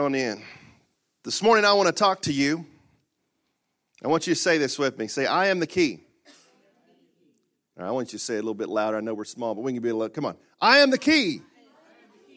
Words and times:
on 0.00 0.14
in. 0.14 0.42
This 1.24 1.42
morning, 1.42 1.66
I 1.66 1.74
want 1.74 1.88
to 1.88 1.92
talk 1.92 2.22
to 2.22 2.32
you. 2.32 2.64
I 4.02 4.08
want 4.08 4.26
you 4.26 4.34
to 4.34 4.40
say 4.40 4.56
this 4.56 4.78
with 4.78 4.98
me. 4.98 5.08
Say, 5.08 5.26
I 5.26 5.48
am 5.48 5.60
the 5.60 5.66
key. 5.66 6.00
Right, 7.76 7.86
I 7.86 7.90
want 7.90 8.12
you 8.14 8.18
to 8.18 8.24
say 8.24 8.36
it 8.36 8.38
a 8.38 8.40
little 8.40 8.54
bit 8.54 8.70
louder. 8.70 8.96
I 8.96 9.00
know 9.00 9.12
we're 9.12 9.24
small, 9.26 9.54
but 9.54 9.60
we 9.60 9.74
can 9.74 9.82
be 9.82 9.90
a 9.90 9.94
little, 9.94 10.08
come 10.08 10.24
on. 10.24 10.36
I 10.58 10.78
am 10.78 10.90
the 10.90 10.96
key. 10.96 11.42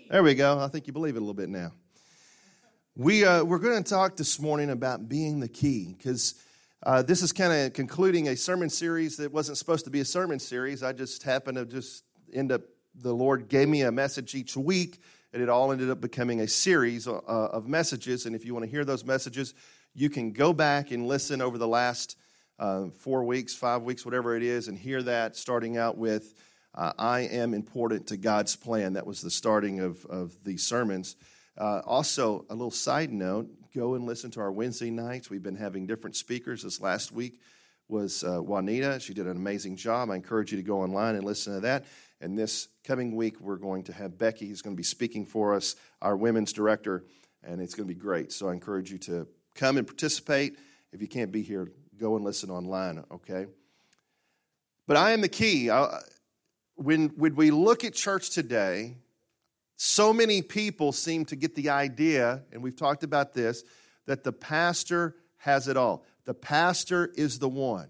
There 0.09 0.21
we 0.21 0.35
go. 0.35 0.59
I 0.59 0.67
think 0.67 0.87
you 0.87 0.93
believe 0.93 1.15
it 1.15 1.19
a 1.19 1.21
little 1.21 1.33
bit 1.33 1.47
now. 1.47 1.71
We, 2.97 3.23
uh, 3.23 3.45
we're 3.45 3.59
going 3.59 3.81
to 3.81 3.89
talk 3.89 4.17
this 4.17 4.41
morning 4.41 4.69
about 4.69 5.07
being 5.07 5.39
the 5.39 5.47
key 5.47 5.95
because 5.97 6.35
uh, 6.85 7.01
this 7.01 7.21
is 7.21 7.31
kind 7.31 7.53
of 7.53 7.71
concluding 7.71 8.27
a 8.27 8.35
sermon 8.35 8.69
series 8.69 9.15
that 9.17 9.31
wasn't 9.31 9.57
supposed 9.57 9.85
to 9.85 9.91
be 9.91 10.01
a 10.01 10.05
sermon 10.05 10.39
series. 10.39 10.83
I 10.83 10.91
just 10.91 11.23
happened 11.23 11.57
to 11.57 11.65
just 11.65 12.03
end 12.33 12.51
up, 12.51 12.61
the 12.93 13.13
Lord 13.13 13.47
gave 13.47 13.69
me 13.69 13.83
a 13.83 13.91
message 13.91 14.35
each 14.35 14.57
week, 14.57 14.99
and 15.33 15.41
it 15.41 15.49
all 15.49 15.71
ended 15.71 15.89
up 15.89 15.99
becoming 15.99 16.41
a 16.41 16.47
series 16.47 17.07
uh, 17.07 17.19
of 17.25 17.67
messages. 17.67 18.25
And 18.25 18.35
if 18.35 18.45
you 18.45 18.53
want 18.53 18.65
to 18.65 18.71
hear 18.71 18.85
those 18.85 19.03
messages, 19.03 19.53
you 19.93 20.09
can 20.09 20.31
go 20.31 20.53
back 20.53 20.91
and 20.91 21.07
listen 21.07 21.41
over 21.41 21.57
the 21.57 21.67
last 21.67 22.17
uh, 22.59 22.85
four 22.99 23.23
weeks, 23.23 23.53
five 23.53 23.81
weeks, 23.81 24.05
whatever 24.05 24.37
it 24.37 24.43
is, 24.43 24.67
and 24.67 24.77
hear 24.77 25.01
that 25.03 25.35
starting 25.35 25.77
out 25.77 25.97
with 25.97 26.33
uh, 26.75 26.93
I 26.97 27.21
am 27.21 27.53
important 27.53 28.07
to 28.07 28.17
God's 28.17 28.55
plan. 28.55 28.93
That 28.93 29.05
was 29.05 29.21
the 29.21 29.29
starting 29.29 29.79
of, 29.79 30.05
of 30.05 30.33
the 30.43 30.57
sermons. 30.57 31.15
Uh, 31.57 31.81
also, 31.85 32.45
a 32.49 32.53
little 32.53 32.71
side 32.71 33.11
note 33.11 33.47
go 33.75 33.95
and 33.95 34.05
listen 34.05 34.29
to 34.31 34.39
our 34.39 34.51
Wednesday 34.51 34.91
nights. 34.91 35.29
We've 35.29 35.41
been 35.41 35.55
having 35.55 35.87
different 35.87 36.15
speakers. 36.15 36.61
This 36.61 36.79
last 36.79 37.11
week 37.11 37.39
was 37.87 38.23
uh, 38.23 38.41
Juanita. 38.41 38.99
She 38.99 39.13
did 39.13 39.25
an 39.25 39.35
amazing 39.35 39.77
job. 39.77 40.11
I 40.11 40.15
encourage 40.15 40.51
you 40.51 40.57
to 40.57 40.63
go 40.63 40.81
online 40.81 41.15
and 41.15 41.23
listen 41.23 41.55
to 41.55 41.59
that. 41.61 41.85
And 42.23 42.37
this 42.37 42.69
coming 42.85 43.17
week, 43.17 43.41
we're 43.41 43.57
going 43.57 43.83
to 43.83 43.93
have 43.93 44.17
Becky, 44.17 44.47
who's 44.47 44.61
going 44.61 44.77
to 44.77 44.79
be 44.79 44.83
speaking 44.83 45.25
for 45.25 45.53
us, 45.53 45.75
our 46.01 46.15
women's 46.15 46.53
director, 46.53 47.03
and 47.43 47.59
it's 47.59 47.75
going 47.75 47.85
to 47.85 47.93
be 47.93 47.99
great. 47.99 48.31
So 48.31 48.47
I 48.47 48.53
encourage 48.53 48.89
you 48.89 48.97
to 48.99 49.27
come 49.55 49.75
and 49.75 49.85
participate. 49.85 50.57
If 50.93 51.01
you 51.01 51.09
can't 51.09 51.33
be 51.33 51.41
here, 51.41 51.67
go 51.97 52.15
and 52.15 52.23
listen 52.23 52.49
online, 52.49 53.03
okay? 53.11 53.47
But 54.87 54.95
I 54.95 55.11
am 55.11 55.19
the 55.19 55.27
key. 55.27 55.69
I, 55.69 55.99
when, 56.75 57.09
when 57.09 57.35
we 57.35 57.51
look 57.51 57.83
at 57.83 57.93
church 57.93 58.29
today, 58.29 58.95
so 59.75 60.13
many 60.13 60.41
people 60.41 60.93
seem 60.93 61.25
to 61.25 61.35
get 61.35 61.55
the 61.55 61.71
idea, 61.71 62.43
and 62.53 62.63
we've 62.63 62.77
talked 62.77 63.03
about 63.03 63.33
this, 63.33 63.65
that 64.05 64.23
the 64.23 64.31
pastor 64.31 65.17
has 65.39 65.67
it 65.67 65.75
all. 65.75 66.05
The 66.23 66.33
pastor 66.33 67.11
is 67.17 67.39
the 67.39 67.49
one. 67.49 67.89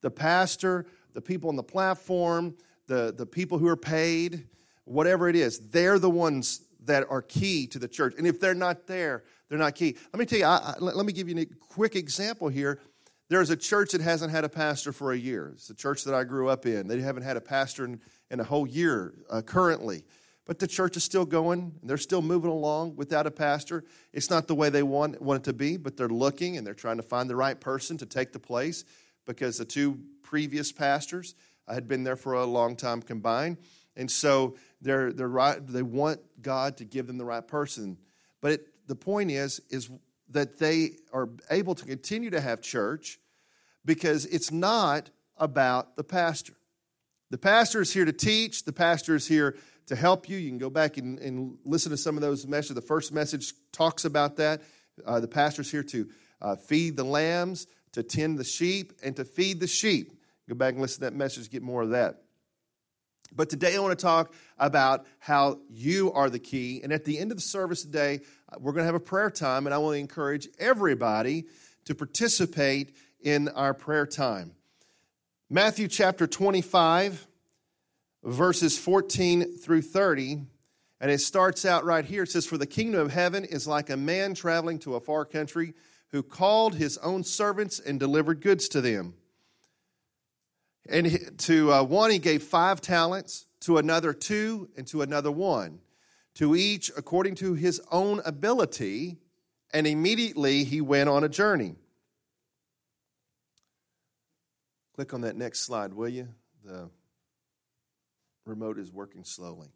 The 0.00 0.10
pastor, 0.10 0.86
the 1.14 1.22
people 1.22 1.50
on 1.50 1.54
the 1.54 1.62
platform, 1.62 2.56
the, 2.92 3.14
the 3.16 3.26
people 3.26 3.58
who 3.58 3.66
are 3.68 3.76
paid, 3.76 4.46
whatever 4.84 5.28
it 5.28 5.36
is, 5.36 5.58
they're 5.70 5.98
the 5.98 6.10
ones 6.10 6.62
that 6.84 7.06
are 7.08 7.22
key 7.22 7.66
to 7.68 7.78
the 7.78 7.88
church. 7.88 8.14
And 8.18 8.26
if 8.26 8.40
they're 8.40 8.54
not 8.54 8.86
there, 8.86 9.24
they're 9.48 9.58
not 9.58 9.74
key. 9.74 9.96
Let 10.12 10.20
me 10.20 10.26
tell 10.26 10.38
you, 10.38 10.44
I, 10.44 10.74
I, 10.76 10.78
let 10.78 11.06
me 11.06 11.12
give 11.12 11.28
you 11.28 11.38
a 11.38 11.46
quick 11.46 11.96
example 11.96 12.48
here. 12.48 12.80
There's 13.28 13.50
a 13.50 13.56
church 13.56 13.92
that 13.92 14.00
hasn't 14.02 14.30
had 14.30 14.44
a 14.44 14.48
pastor 14.48 14.92
for 14.92 15.12
a 15.12 15.16
year. 15.16 15.52
It's 15.54 15.68
the 15.68 15.74
church 15.74 16.04
that 16.04 16.14
I 16.14 16.24
grew 16.24 16.48
up 16.48 16.66
in. 16.66 16.86
They 16.86 17.00
haven't 17.00 17.22
had 17.22 17.36
a 17.36 17.40
pastor 17.40 17.84
in, 17.86 18.00
in 18.30 18.40
a 18.40 18.44
whole 18.44 18.66
year 18.66 19.14
uh, 19.30 19.40
currently. 19.40 20.04
But 20.44 20.58
the 20.58 20.66
church 20.66 20.96
is 20.96 21.04
still 21.04 21.24
going. 21.24 21.72
They're 21.82 21.96
still 21.96 22.20
moving 22.20 22.50
along 22.50 22.96
without 22.96 23.26
a 23.26 23.30
pastor. 23.30 23.84
It's 24.12 24.28
not 24.28 24.48
the 24.48 24.54
way 24.54 24.68
they 24.70 24.82
want, 24.82 25.22
want 25.22 25.42
it 25.42 25.44
to 25.44 25.52
be, 25.52 25.76
but 25.76 25.96
they're 25.96 26.08
looking 26.08 26.56
and 26.56 26.66
they're 26.66 26.74
trying 26.74 26.96
to 26.96 27.02
find 27.02 27.30
the 27.30 27.36
right 27.36 27.58
person 27.58 27.96
to 27.98 28.06
take 28.06 28.32
the 28.32 28.40
place 28.40 28.84
because 29.24 29.56
the 29.56 29.64
two 29.64 30.00
previous 30.22 30.72
pastors 30.72 31.34
had 31.74 31.88
been 31.88 32.04
there 32.04 32.16
for 32.16 32.34
a 32.34 32.44
long 32.44 32.76
time 32.76 33.02
combined. 33.02 33.58
And 33.96 34.10
so 34.10 34.56
they're, 34.80 35.12
they're 35.12 35.28
right, 35.28 35.64
they 35.66 35.82
want 35.82 36.20
God 36.40 36.76
to 36.78 36.84
give 36.84 37.06
them 37.06 37.18
the 37.18 37.24
right 37.24 37.46
person. 37.46 37.98
But 38.40 38.52
it, 38.52 38.66
the 38.86 38.96
point 38.96 39.30
is, 39.30 39.60
is 39.70 39.90
that 40.30 40.58
they 40.58 40.92
are 41.12 41.28
able 41.50 41.74
to 41.74 41.84
continue 41.84 42.30
to 42.30 42.40
have 42.40 42.62
church 42.62 43.18
because 43.84 44.26
it's 44.26 44.50
not 44.50 45.10
about 45.36 45.96
the 45.96 46.04
pastor. 46.04 46.54
The 47.30 47.38
pastor 47.38 47.80
is 47.80 47.92
here 47.92 48.04
to 48.04 48.12
teach, 48.12 48.64
the 48.64 48.72
pastor 48.72 49.14
is 49.14 49.26
here 49.26 49.56
to 49.86 49.96
help 49.96 50.28
you. 50.28 50.36
You 50.38 50.50
can 50.50 50.58
go 50.58 50.70
back 50.70 50.96
and, 50.96 51.18
and 51.18 51.58
listen 51.64 51.90
to 51.90 51.96
some 51.96 52.16
of 52.16 52.22
those 52.22 52.46
messages. 52.46 52.74
The 52.74 52.82
first 52.82 53.12
message 53.12 53.52
talks 53.72 54.04
about 54.04 54.36
that. 54.36 54.62
Uh, 55.04 55.20
the 55.20 55.28
pastor's 55.28 55.70
here 55.70 55.82
to 55.82 56.08
uh, 56.40 56.56
feed 56.56 56.96
the 56.96 57.04
lambs, 57.04 57.66
to 57.92 58.02
tend 58.02 58.38
the 58.38 58.44
sheep, 58.44 58.92
and 59.02 59.16
to 59.16 59.24
feed 59.24 59.60
the 59.60 59.66
sheep. 59.66 60.12
Go 60.52 60.56
back 60.56 60.74
and 60.74 60.82
listen 60.82 60.96
to 60.96 61.06
that 61.06 61.14
message, 61.14 61.50
get 61.50 61.62
more 61.62 61.80
of 61.80 61.90
that. 61.90 62.24
But 63.34 63.48
today 63.48 63.74
I 63.74 63.78
want 63.78 63.98
to 63.98 64.02
talk 64.04 64.34
about 64.58 65.06
how 65.18 65.60
you 65.70 66.12
are 66.12 66.28
the 66.28 66.38
key. 66.38 66.82
And 66.82 66.92
at 66.92 67.06
the 67.06 67.18
end 67.18 67.30
of 67.30 67.38
the 67.38 67.42
service 67.42 67.80
today, 67.80 68.20
we're 68.58 68.72
going 68.72 68.82
to 68.82 68.84
have 68.84 68.94
a 68.94 69.00
prayer 69.00 69.30
time, 69.30 69.66
and 69.66 69.72
I 69.72 69.78
want 69.78 69.94
to 69.94 69.98
encourage 70.00 70.46
everybody 70.58 71.46
to 71.86 71.94
participate 71.94 72.94
in 73.22 73.48
our 73.48 73.72
prayer 73.72 74.04
time. 74.04 74.52
Matthew 75.48 75.88
chapter 75.88 76.26
25, 76.26 77.26
verses 78.22 78.76
14 78.76 79.56
through 79.56 79.80
30. 79.80 80.42
And 81.00 81.10
it 81.10 81.22
starts 81.22 81.64
out 81.64 81.86
right 81.86 82.04
here. 82.04 82.24
It 82.24 82.30
says, 82.30 82.44
For 82.44 82.58
the 82.58 82.66
kingdom 82.66 83.00
of 83.00 83.10
heaven 83.10 83.46
is 83.46 83.66
like 83.66 83.88
a 83.88 83.96
man 83.96 84.34
traveling 84.34 84.80
to 84.80 84.96
a 84.96 85.00
far 85.00 85.24
country 85.24 85.72
who 86.08 86.22
called 86.22 86.74
his 86.74 86.98
own 86.98 87.24
servants 87.24 87.80
and 87.80 87.98
delivered 87.98 88.42
goods 88.42 88.68
to 88.68 88.82
them. 88.82 89.14
And 90.88 91.38
to 91.38 91.72
uh, 91.72 91.82
one 91.84 92.10
he 92.10 92.18
gave 92.18 92.42
five 92.42 92.80
talents, 92.80 93.46
to 93.60 93.78
another 93.78 94.12
two, 94.12 94.68
and 94.76 94.86
to 94.88 95.02
another 95.02 95.30
one, 95.30 95.78
to 96.34 96.56
each 96.56 96.90
according 96.96 97.36
to 97.36 97.54
his 97.54 97.80
own 97.90 98.20
ability. 98.24 99.18
And 99.72 99.86
immediately 99.86 100.64
he 100.64 100.80
went 100.80 101.08
on 101.08 101.24
a 101.24 101.28
journey. 101.28 101.76
Click 104.94 105.14
on 105.14 105.22
that 105.22 105.36
next 105.36 105.60
slide, 105.60 105.94
will 105.94 106.08
you? 106.08 106.28
The 106.64 106.90
remote 108.44 108.78
is 108.78 108.92
working 108.92 109.24
slowly. 109.24 109.68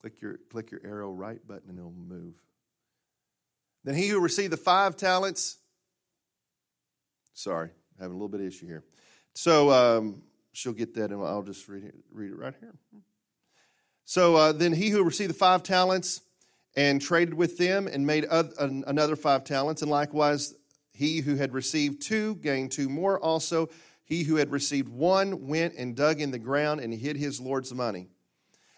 Click 0.00 0.20
your, 0.20 0.38
click 0.50 0.70
your 0.70 0.80
arrow 0.84 1.10
right 1.10 1.46
button 1.46 1.68
and 1.68 1.78
it'll 1.78 1.92
move. 1.92 2.34
Then 3.84 3.94
he 3.94 4.08
who 4.08 4.20
received 4.20 4.52
the 4.52 4.56
five 4.56 4.96
talents 4.96 5.58
Sorry, 7.36 7.68
having 7.98 8.12
a 8.12 8.14
little 8.14 8.30
bit 8.30 8.40
of 8.40 8.46
issue 8.46 8.66
here. 8.66 8.82
So 9.34 9.70
um, 9.70 10.22
she'll 10.54 10.72
get 10.72 10.94
that, 10.94 11.12
and 11.12 11.22
I'll 11.22 11.42
just 11.42 11.68
read 11.68 11.84
it, 11.84 11.94
read 12.10 12.30
it 12.30 12.38
right 12.38 12.54
here. 12.58 12.74
So 14.06 14.36
uh, 14.36 14.52
then 14.52 14.72
he 14.72 14.88
who 14.88 15.04
received 15.04 15.28
the 15.28 15.34
five 15.34 15.62
talents 15.62 16.22
and 16.76 16.98
traded 16.98 17.34
with 17.34 17.58
them 17.58 17.88
and 17.88 18.06
made 18.06 18.24
another 18.24 19.16
five 19.16 19.44
talents, 19.44 19.82
and 19.82 19.90
likewise 19.90 20.54
he 20.94 21.20
who 21.20 21.36
had 21.36 21.52
received 21.52 22.00
two 22.00 22.36
gained 22.36 22.72
two 22.72 22.88
more 22.88 23.20
also. 23.20 23.68
He 24.02 24.22
who 24.22 24.36
had 24.36 24.50
received 24.50 24.88
one 24.88 25.46
went 25.46 25.74
and 25.74 25.94
dug 25.94 26.22
in 26.22 26.30
the 26.30 26.38
ground 26.38 26.80
and 26.80 26.94
hid 26.94 27.18
his 27.18 27.38
Lord's 27.38 27.74
money. 27.74 28.08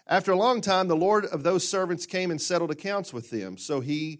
After 0.05 0.33
a 0.33 0.37
long 0.37 0.59
time, 0.59 0.89
the 0.89 0.97
Lord 0.97 1.25
of 1.25 1.43
those 1.43 1.65
servants 1.65 2.05
came 2.05 2.29
and 2.29 2.41
settled 2.41 2.71
accounts 2.71 3.13
with 3.13 3.29
them. 3.29 3.57
So 3.57 3.79
he 3.79 4.19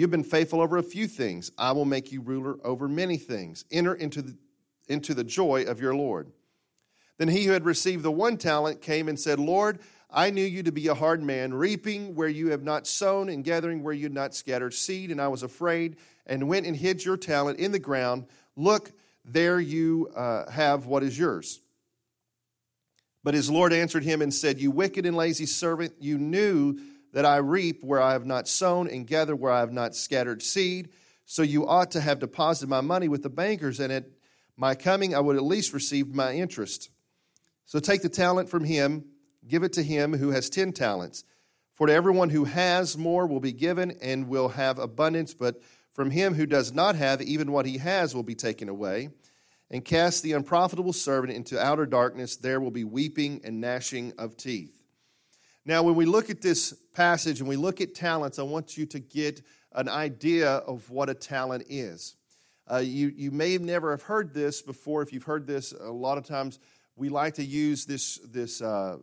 You've 0.00 0.10
been 0.10 0.24
faithful 0.24 0.62
over 0.62 0.78
a 0.78 0.82
few 0.82 1.06
things. 1.06 1.52
I 1.58 1.72
will 1.72 1.84
make 1.84 2.10
you 2.10 2.22
ruler 2.22 2.56
over 2.64 2.88
many 2.88 3.18
things. 3.18 3.66
Enter 3.70 3.92
into 3.92 4.22
the, 4.22 4.34
into 4.88 5.12
the 5.12 5.24
joy 5.24 5.64
of 5.64 5.78
your 5.78 5.94
Lord. 5.94 6.32
Then 7.18 7.28
he 7.28 7.44
who 7.44 7.52
had 7.52 7.66
received 7.66 8.02
the 8.02 8.10
one 8.10 8.38
talent 8.38 8.80
came 8.80 9.10
and 9.10 9.20
said, 9.20 9.38
Lord, 9.38 9.78
I 10.08 10.30
knew 10.30 10.42
you 10.42 10.62
to 10.62 10.72
be 10.72 10.86
a 10.86 10.94
hard 10.94 11.22
man, 11.22 11.52
reaping 11.52 12.14
where 12.14 12.30
you 12.30 12.50
have 12.50 12.62
not 12.62 12.86
sown 12.86 13.28
and 13.28 13.44
gathering 13.44 13.82
where 13.82 13.92
you 13.92 14.04
had 14.04 14.14
not 14.14 14.34
scattered 14.34 14.72
seed. 14.72 15.10
And 15.10 15.20
I 15.20 15.28
was 15.28 15.42
afraid 15.42 15.98
and 16.24 16.48
went 16.48 16.64
and 16.64 16.74
hid 16.74 17.04
your 17.04 17.18
talent 17.18 17.58
in 17.58 17.70
the 17.70 17.78
ground. 17.78 18.24
Look, 18.56 18.92
there 19.26 19.60
you 19.60 20.10
uh, 20.16 20.50
have 20.50 20.86
what 20.86 21.02
is 21.02 21.18
yours. 21.18 21.60
But 23.22 23.34
his 23.34 23.50
Lord 23.50 23.74
answered 23.74 24.04
him 24.04 24.22
and 24.22 24.32
said, 24.32 24.60
You 24.60 24.70
wicked 24.70 25.04
and 25.04 25.14
lazy 25.14 25.44
servant, 25.44 25.92
you 26.00 26.16
knew 26.16 26.78
that 27.12 27.26
I 27.26 27.38
reap 27.38 27.82
where 27.82 28.00
I 28.00 28.12
have 28.12 28.26
not 28.26 28.48
sown 28.48 28.88
and 28.88 29.06
gather 29.06 29.34
where 29.34 29.52
I 29.52 29.60
have 29.60 29.72
not 29.72 29.94
scattered 29.94 30.42
seed. 30.42 30.90
So 31.26 31.42
you 31.42 31.66
ought 31.66 31.92
to 31.92 32.00
have 32.00 32.18
deposited 32.18 32.68
my 32.68 32.80
money 32.80 33.08
with 33.08 33.22
the 33.22 33.30
bankers, 33.30 33.80
and 33.80 33.92
at 33.92 34.06
my 34.56 34.74
coming 34.74 35.14
I 35.14 35.20
would 35.20 35.36
at 35.36 35.42
least 35.42 35.72
receive 35.72 36.14
my 36.14 36.34
interest. 36.34 36.90
So 37.66 37.78
take 37.78 38.02
the 38.02 38.08
talent 38.08 38.48
from 38.48 38.64
him, 38.64 39.04
give 39.46 39.62
it 39.62 39.74
to 39.74 39.82
him 39.82 40.12
who 40.12 40.30
has 40.30 40.50
ten 40.50 40.72
talents. 40.72 41.24
For 41.72 41.86
to 41.86 41.92
everyone 41.92 42.30
who 42.30 42.44
has 42.44 42.98
more 42.98 43.26
will 43.26 43.40
be 43.40 43.52
given 43.52 43.92
and 44.02 44.28
will 44.28 44.48
have 44.48 44.78
abundance, 44.78 45.34
but 45.34 45.62
from 45.92 46.10
him 46.10 46.34
who 46.34 46.46
does 46.46 46.72
not 46.72 46.94
have, 46.96 47.22
even 47.22 47.52
what 47.52 47.64
he 47.64 47.78
has 47.78 48.14
will 48.14 48.22
be 48.22 48.34
taken 48.34 48.68
away. 48.68 49.10
And 49.70 49.84
cast 49.84 50.22
the 50.22 50.32
unprofitable 50.32 50.92
servant 50.92 51.32
into 51.32 51.58
outer 51.58 51.86
darkness, 51.86 52.36
there 52.36 52.60
will 52.60 52.72
be 52.72 52.82
weeping 52.82 53.40
and 53.44 53.60
gnashing 53.60 54.12
of 54.18 54.36
teeth. 54.36 54.79
Now, 55.66 55.82
when 55.82 55.94
we 55.94 56.06
look 56.06 56.30
at 56.30 56.40
this 56.40 56.72
passage 56.94 57.40
and 57.40 57.48
we 57.48 57.56
look 57.56 57.80
at 57.80 57.94
talents, 57.94 58.38
I 58.38 58.42
want 58.42 58.76
you 58.76 58.86
to 58.86 58.98
get 58.98 59.42
an 59.72 59.88
idea 59.88 60.48
of 60.50 60.88
what 60.90 61.08
a 61.08 61.14
talent 61.14 61.64
is. 61.68 62.16
Uh, 62.70 62.78
you, 62.78 63.12
you 63.14 63.30
may 63.30 63.52
have 63.52 63.62
never 63.62 63.90
have 63.90 64.02
heard 64.02 64.32
this 64.32 64.62
before. 64.62 65.02
If 65.02 65.12
you've 65.12 65.24
heard 65.24 65.46
this, 65.46 65.72
a 65.72 65.90
lot 65.90 66.18
of 66.18 66.24
times 66.24 66.58
we 66.96 67.08
like 67.08 67.34
to 67.34 67.44
use 67.44 67.84
this, 67.84 68.18
this 68.24 68.62
uh, 68.62 68.98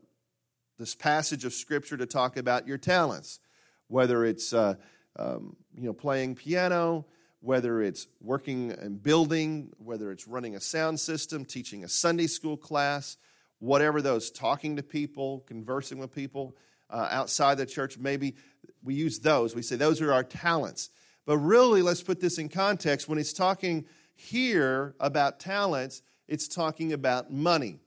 this 0.77 0.95
passage 0.95 1.43
of 1.43 1.53
Scripture 1.53 1.97
to 1.97 2.05
talk 2.05 2.37
about 2.37 2.67
your 2.67 2.77
talents, 2.77 3.39
whether 3.87 4.23
it's 4.25 4.53
uh, 4.53 4.75
um, 5.17 5.55
you 5.75 5.85
know 5.85 5.93
playing 5.93 6.35
piano, 6.35 7.05
whether 7.39 7.81
it's 7.81 8.07
working 8.21 8.71
and 8.71 9.01
building, 9.01 9.71
whether 9.77 10.11
it's 10.11 10.27
running 10.27 10.55
a 10.55 10.59
sound 10.59 10.99
system, 10.99 11.45
teaching 11.45 11.83
a 11.83 11.89
Sunday 11.89 12.27
school 12.27 12.57
class, 12.57 13.17
whatever 13.59 14.01
those, 14.01 14.31
talking 14.31 14.75
to 14.75 14.83
people, 14.83 15.43
conversing 15.47 15.97
with 15.97 16.13
people 16.13 16.55
uh, 16.89 17.07
outside 17.11 17.57
the 17.57 17.65
church. 17.65 17.97
Maybe 17.97 18.35
we 18.83 18.93
use 18.93 19.19
those. 19.19 19.55
We 19.55 19.61
say 19.61 19.75
those 19.75 20.01
are 20.01 20.13
our 20.13 20.23
talents. 20.23 20.89
But 21.25 21.37
really, 21.39 21.81
let's 21.81 22.03
put 22.03 22.21
this 22.21 22.37
in 22.37 22.49
context. 22.49 23.09
When 23.09 23.19
it's 23.19 23.33
talking 23.33 23.85
here 24.15 24.95
about 24.99 25.39
talents, 25.39 26.01
it's 26.27 26.47
talking 26.47 26.93
about 26.93 27.31
money. 27.31 27.79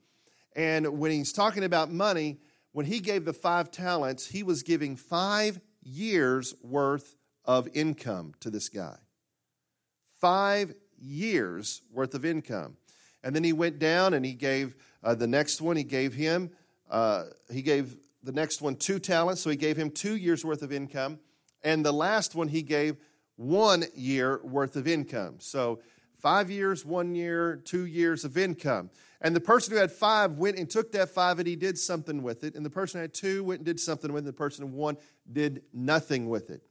And 0.55 0.99
when 0.99 1.11
he's 1.11 1.33
talking 1.33 1.63
about 1.63 1.91
money, 1.91 2.39
when 2.71 2.85
he 2.85 2.99
gave 2.99 3.25
the 3.25 3.33
five 3.33 3.71
talents, 3.71 4.27
he 4.27 4.43
was 4.43 4.63
giving 4.63 4.95
five 4.95 5.59
years 5.81 6.53
worth 6.61 7.15
of 7.45 7.67
income 7.73 8.33
to 8.41 8.49
this 8.49 8.69
guy. 8.69 8.97
Five 10.19 10.73
years 10.99 11.81
worth 11.91 12.13
of 12.13 12.25
income. 12.25 12.77
And 13.23 13.35
then 13.35 13.43
he 13.43 13.53
went 13.53 13.79
down 13.79 14.13
and 14.13 14.25
he 14.25 14.33
gave 14.33 14.75
uh, 15.03 15.15
the 15.15 15.27
next 15.27 15.61
one, 15.61 15.77
he 15.77 15.83
gave 15.83 16.13
him, 16.13 16.51
uh, 16.89 17.25
he 17.51 17.61
gave 17.61 17.95
the 18.23 18.31
next 18.31 18.61
one 18.61 18.75
two 18.75 18.99
talents, 18.99 19.41
so 19.41 19.49
he 19.49 19.55
gave 19.55 19.77
him 19.77 19.89
two 19.89 20.15
years 20.15 20.45
worth 20.45 20.61
of 20.61 20.71
income. 20.71 21.19
And 21.63 21.85
the 21.85 21.91
last 21.91 22.35
one, 22.35 22.47
he 22.47 22.61
gave 22.61 22.97
one 23.35 23.85
year 23.95 24.41
worth 24.43 24.75
of 24.75 24.87
income. 24.87 25.35
So 25.39 25.81
five 26.21 26.51
years, 26.51 26.85
one 26.85 27.15
year, 27.15 27.61
two 27.65 27.85
years 27.85 28.23
of 28.23 28.37
income. 28.37 28.89
And 29.21 29.35
the 29.35 29.41
person 29.41 29.73
who 29.73 29.79
had 29.79 29.91
five 29.91 30.37
went 30.37 30.57
and 30.57 30.69
took 30.69 30.91
that 30.93 31.09
five 31.09 31.39
and 31.39 31.47
he 31.47 31.55
did 31.55 31.77
something 31.77 32.23
with 32.23 32.43
it. 32.43 32.55
And 32.55 32.65
the 32.65 32.69
person 32.69 32.99
who 32.99 33.03
had 33.03 33.13
two 33.13 33.43
went 33.43 33.59
and 33.59 33.65
did 33.65 33.79
something 33.79 34.11
with 34.11 34.23
it. 34.23 34.27
And 34.27 34.33
the 34.33 34.37
person 34.37 34.67
who 34.67 34.75
one 34.75 34.97
did 35.31 35.63
nothing 35.73 36.27
with 36.29 36.49
it. 36.49 36.61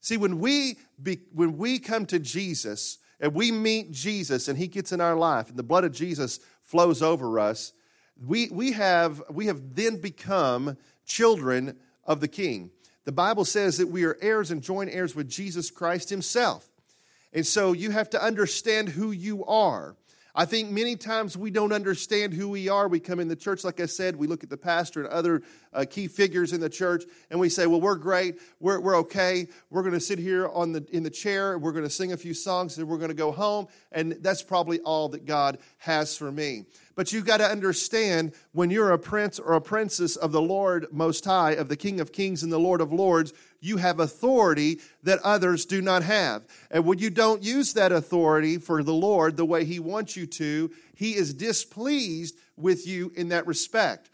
See, 0.00 0.16
when 0.16 0.38
we, 0.38 0.78
be, 1.02 1.20
when 1.32 1.56
we 1.56 1.78
come 1.78 2.06
to 2.06 2.18
Jesus 2.18 2.98
and 3.20 3.34
we 3.34 3.50
meet 3.50 3.90
Jesus 3.92 4.48
and 4.48 4.58
he 4.58 4.68
gets 4.68 4.92
in 4.92 5.00
our 5.00 5.16
life 5.16 5.48
and 5.48 5.58
the 5.58 5.62
blood 5.62 5.84
of 5.84 5.92
Jesus 5.92 6.40
flows 6.62 7.02
over 7.02 7.38
us, 7.38 7.72
we, 8.24 8.48
we, 8.50 8.72
have, 8.72 9.22
we 9.30 9.46
have 9.46 9.74
then 9.74 10.00
become 10.00 10.76
children 11.04 11.76
of 12.04 12.20
the 12.20 12.28
King. 12.28 12.70
The 13.04 13.12
Bible 13.12 13.44
says 13.44 13.78
that 13.78 13.88
we 13.88 14.04
are 14.04 14.18
heirs 14.20 14.50
and 14.50 14.62
joint 14.62 14.90
heirs 14.92 15.14
with 15.14 15.28
Jesus 15.28 15.70
Christ 15.70 16.10
himself. 16.10 16.68
And 17.32 17.46
so 17.46 17.72
you 17.72 17.90
have 17.90 18.10
to 18.10 18.22
understand 18.22 18.88
who 18.88 19.10
you 19.12 19.44
are. 19.44 19.96
I 20.38 20.44
think 20.44 20.70
many 20.70 20.96
times 20.96 21.34
we 21.34 21.50
don't 21.50 21.72
understand 21.72 22.34
who 22.34 22.50
we 22.50 22.68
are. 22.68 22.88
We 22.88 23.00
come 23.00 23.20
in 23.20 23.28
the 23.28 23.34
church, 23.34 23.64
like 23.64 23.80
I 23.80 23.86
said, 23.86 24.14
we 24.14 24.26
look 24.26 24.44
at 24.44 24.50
the 24.50 24.56
pastor 24.58 25.02
and 25.02 25.08
other 25.08 25.42
uh, 25.72 25.86
key 25.88 26.08
figures 26.08 26.52
in 26.52 26.60
the 26.60 26.68
church, 26.68 27.04
and 27.30 27.40
we 27.40 27.48
say, 27.48 27.66
Well, 27.66 27.80
we're 27.80 27.96
great, 27.96 28.38
we're, 28.60 28.78
we're 28.78 28.96
okay, 28.98 29.48
we're 29.70 29.80
going 29.80 29.94
to 29.94 30.00
sit 30.00 30.18
here 30.18 30.48
on 30.48 30.72
the, 30.72 30.86
in 30.92 31.02
the 31.02 31.10
chair, 31.10 31.58
we're 31.58 31.72
going 31.72 31.84
to 31.84 31.90
sing 31.90 32.12
a 32.12 32.18
few 32.18 32.34
songs, 32.34 32.76
and 32.76 32.86
we're 32.86 32.98
going 32.98 33.08
to 33.08 33.14
go 33.14 33.32
home, 33.32 33.66
and 33.92 34.12
that's 34.20 34.42
probably 34.42 34.78
all 34.80 35.08
that 35.08 35.24
God 35.24 35.56
has 35.78 36.14
for 36.14 36.30
me. 36.30 36.66
But 36.96 37.12
you've 37.12 37.26
got 37.26 37.36
to 37.36 37.48
understand 37.48 38.32
when 38.52 38.70
you're 38.70 38.90
a 38.90 38.98
prince 38.98 39.38
or 39.38 39.52
a 39.52 39.60
princess 39.60 40.16
of 40.16 40.32
the 40.32 40.40
Lord 40.40 40.86
Most 40.90 41.26
High, 41.26 41.52
of 41.52 41.68
the 41.68 41.76
King 41.76 42.00
of 42.00 42.10
Kings 42.10 42.42
and 42.42 42.50
the 42.50 42.58
Lord 42.58 42.80
of 42.80 42.90
Lords, 42.90 43.34
you 43.60 43.76
have 43.76 44.00
authority 44.00 44.80
that 45.02 45.20
others 45.22 45.66
do 45.66 45.82
not 45.82 46.02
have. 46.02 46.46
And 46.70 46.86
when 46.86 46.98
you 46.98 47.10
don't 47.10 47.42
use 47.42 47.74
that 47.74 47.92
authority 47.92 48.56
for 48.56 48.82
the 48.82 48.94
Lord 48.94 49.36
the 49.36 49.44
way 49.44 49.66
He 49.66 49.78
wants 49.78 50.16
you 50.16 50.26
to, 50.26 50.70
He 50.94 51.14
is 51.14 51.34
displeased 51.34 52.36
with 52.56 52.86
you 52.86 53.12
in 53.14 53.28
that 53.28 53.46
respect. 53.46 54.08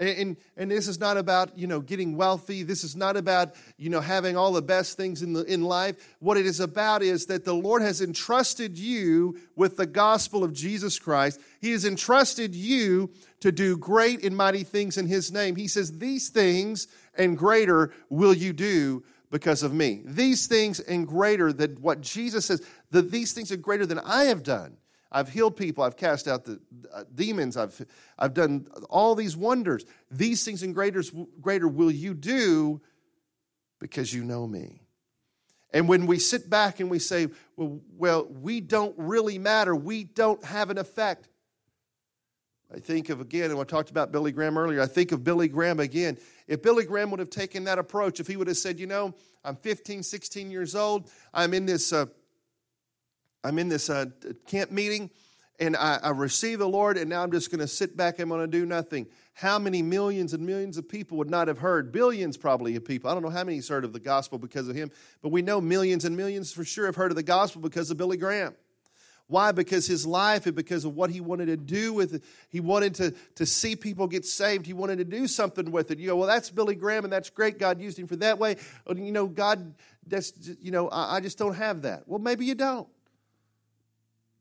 And, 0.00 0.38
and 0.56 0.70
this 0.70 0.88
is 0.88 0.98
not 0.98 1.18
about, 1.18 1.58
you 1.58 1.66
know, 1.66 1.80
getting 1.80 2.16
wealthy. 2.16 2.62
This 2.62 2.84
is 2.84 2.96
not 2.96 3.18
about, 3.18 3.54
you 3.76 3.90
know, 3.90 4.00
having 4.00 4.34
all 4.34 4.50
the 4.50 4.62
best 4.62 4.96
things 4.96 5.20
in, 5.20 5.34
the, 5.34 5.44
in 5.44 5.62
life. 5.62 6.16
What 6.20 6.38
it 6.38 6.46
is 6.46 6.58
about 6.58 7.02
is 7.02 7.26
that 7.26 7.44
the 7.44 7.54
Lord 7.54 7.82
has 7.82 8.00
entrusted 8.00 8.78
you 8.78 9.38
with 9.56 9.76
the 9.76 9.84
gospel 9.84 10.42
of 10.42 10.54
Jesus 10.54 10.98
Christ. 10.98 11.38
He 11.60 11.72
has 11.72 11.84
entrusted 11.84 12.54
you 12.54 13.10
to 13.40 13.52
do 13.52 13.76
great 13.76 14.24
and 14.24 14.34
mighty 14.34 14.64
things 14.64 14.96
in 14.96 15.06
His 15.06 15.30
name. 15.30 15.54
He 15.54 15.68
says, 15.68 15.98
These 15.98 16.30
things 16.30 16.88
and 17.14 17.36
greater 17.36 17.92
will 18.08 18.34
you 18.34 18.54
do 18.54 19.04
because 19.30 19.62
of 19.62 19.74
me. 19.74 20.00
These 20.06 20.46
things 20.46 20.80
and 20.80 21.06
greater 21.06 21.52
than 21.52 21.76
what 21.76 22.00
Jesus 22.00 22.46
says, 22.46 22.66
that 22.90 23.10
these 23.10 23.34
things 23.34 23.52
are 23.52 23.56
greater 23.56 23.84
than 23.84 23.98
I 23.98 24.24
have 24.24 24.42
done. 24.42 24.78
I've 25.12 25.28
healed 25.28 25.56
people. 25.56 25.82
I've 25.82 25.96
cast 25.96 26.28
out 26.28 26.44
the 26.44 26.60
uh, 26.94 27.04
demons. 27.14 27.56
I've, 27.56 27.84
I've 28.18 28.34
done 28.34 28.68
all 28.88 29.14
these 29.14 29.36
wonders. 29.36 29.84
These 30.10 30.44
things 30.44 30.62
and 30.62 30.74
greater, 30.74 31.02
greater 31.40 31.66
will 31.66 31.90
you 31.90 32.14
do 32.14 32.80
because 33.80 34.12
you 34.14 34.22
know 34.22 34.46
me. 34.46 34.82
And 35.72 35.88
when 35.88 36.06
we 36.06 36.18
sit 36.18 36.50
back 36.50 36.80
and 36.80 36.90
we 36.90 36.98
say, 36.98 37.28
well, 37.56 37.80
well, 37.96 38.26
we 38.26 38.60
don't 38.60 38.94
really 38.98 39.38
matter, 39.38 39.74
we 39.74 40.04
don't 40.04 40.44
have 40.44 40.70
an 40.70 40.78
effect. 40.78 41.28
I 42.72 42.78
think 42.78 43.08
of 43.08 43.20
again, 43.20 43.50
and 43.50 43.58
I 43.58 43.64
talked 43.64 43.90
about 43.90 44.12
Billy 44.12 44.30
Graham 44.30 44.56
earlier, 44.56 44.80
I 44.80 44.86
think 44.86 45.10
of 45.10 45.24
Billy 45.24 45.48
Graham 45.48 45.80
again. 45.80 46.18
If 46.46 46.62
Billy 46.62 46.84
Graham 46.84 47.10
would 47.10 47.20
have 47.20 47.30
taken 47.30 47.64
that 47.64 47.78
approach, 47.78 48.20
if 48.20 48.28
he 48.28 48.36
would 48.36 48.46
have 48.46 48.56
said, 48.56 48.78
you 48.78 48.86
know, 48.86 49.14
I'm 49.44 49.56
15, 49.56 50.02
16 50.02 50.50
years 50.50 50.74
old, 50.74 51.10
I'm 51.34 51.54
in 51.54 51.66
this. 51.66 51.92
Uh, 51.92 52.06
I'm 53.42 53.58
in 53.58 53.68
this 53.68 53.90
uh, 53.90 54.06
camp 54.46 54.70
meeting 54.70 55.10
and 55.60 55.76
I, 55.76 55.98
I 56.02 56.10
receive 56.10 56.58
the 56.58 56.68
Lord, 56.68 56.96
and 56.96 57.10
now 57.10 57.22
I'm 57.22 57.30
just 57.30 57.50
going 57.50 57.60
to 57.60 57.68
sit 57.68 57.94
back 57.94 58.14
and 58.14 58.22
I'm 58.22 58.28
going 58.30 58.50
to 58.50 58.58
do 58.58 58.64
nothing. 58.64 59.06
How 59.34 59.58
many 59.58 59.82
millions 59.82 60.32
and 60.32 60.44
millions 60.44 60.78
of 60.78 60.88
people 60.88 61.18
would 61.18 61.30
not 61.30 61.48
have 61.48 61.58
heard? 61.58 61.92
Billions 61.92 62.38
probably 62.38 62.76
of 62.76 62.84
people. 62.84 63.10
I 63.10 63.14
don't 63.14 63.22
know 63.22 63.30
how 63.30 63.44
many's 63.44 63.68
heard 63.68 63.84
of 63.84 63.92
the 63.92 64.00
gospel 64.00 64.38
because 64.38 64.68
of 64.68 64.74
him, 64.74 64.90
but 65.22 65.28
we 65.28 65.42
know 65.42 65.60
millions 65.60 66.06
and 66.06 66.16
millions 66.16 66.50
for 66.50 66.64
sure 66.64 66.86
have 66.86 66.96
heard 66.96 67.12
of 67.12 67.16
the 67.16 67.22
gospel 67.22 67.60
because 67.60 67.90
of 67.90 67.98
Billy 67.98 68.16
Graham. 68.16 68.54
Why? 69.26 69.52
Because 69.52 69.86
his 69.86 70.06
life 70.06 70.46
and 70.46 70.56
because 70.56 70.84
of 70.84 70.96
what 70.96 71.10
he 71.10 71.20
wanted 71.20 71.46
to 71.46 71.56
do 71.56 71.92
with 71.92 72.14
it. 72.14 72.24
He 72.48 72.58
wanted 72.58 72.96
to, 72.96 73.14
to 73.36 73.46
see 73.46 73.76
people 73.76 74.08
get 74.08 74.24
saved. 74.24 74.66
He 74.66 74.72
wanted 74.72 74.96
to 74.98 75.04
do 75.04 75.28
something 75.28 75.70
with 75.70 75.90
it. 75.92 76.00
You 76.00 76.08
go, 76.08 76.16
well, 76.16 76.26
that's 76.26 76.50
Billy 76.50 76.74
Graham 76.74 77.04
and 77.04 77.12
that's 77.12 77.30
great. 77.30 77.58
God 77.58 77.80
used 77.80 77.98
him 77.98 78.08
for 78.08 78.16
that 78.16 78.38
way. 78.38 78.56
You 78.88 79.12
know, 79.12 79.26
God, 79.26 79.74
that's, 80.06 80.32
you 80.60 80.72
know, 80.72 80.88
I, 80.88 81.16
I 81.16 81.20
just 81.20 81.38
don't 81.38 81.54
have 81.54 81.82
that. 81.82 82.08
Well, 82.08 82.18
maybe 82.18 82.44
you 82.44 82.56
don't. 82.56 82.88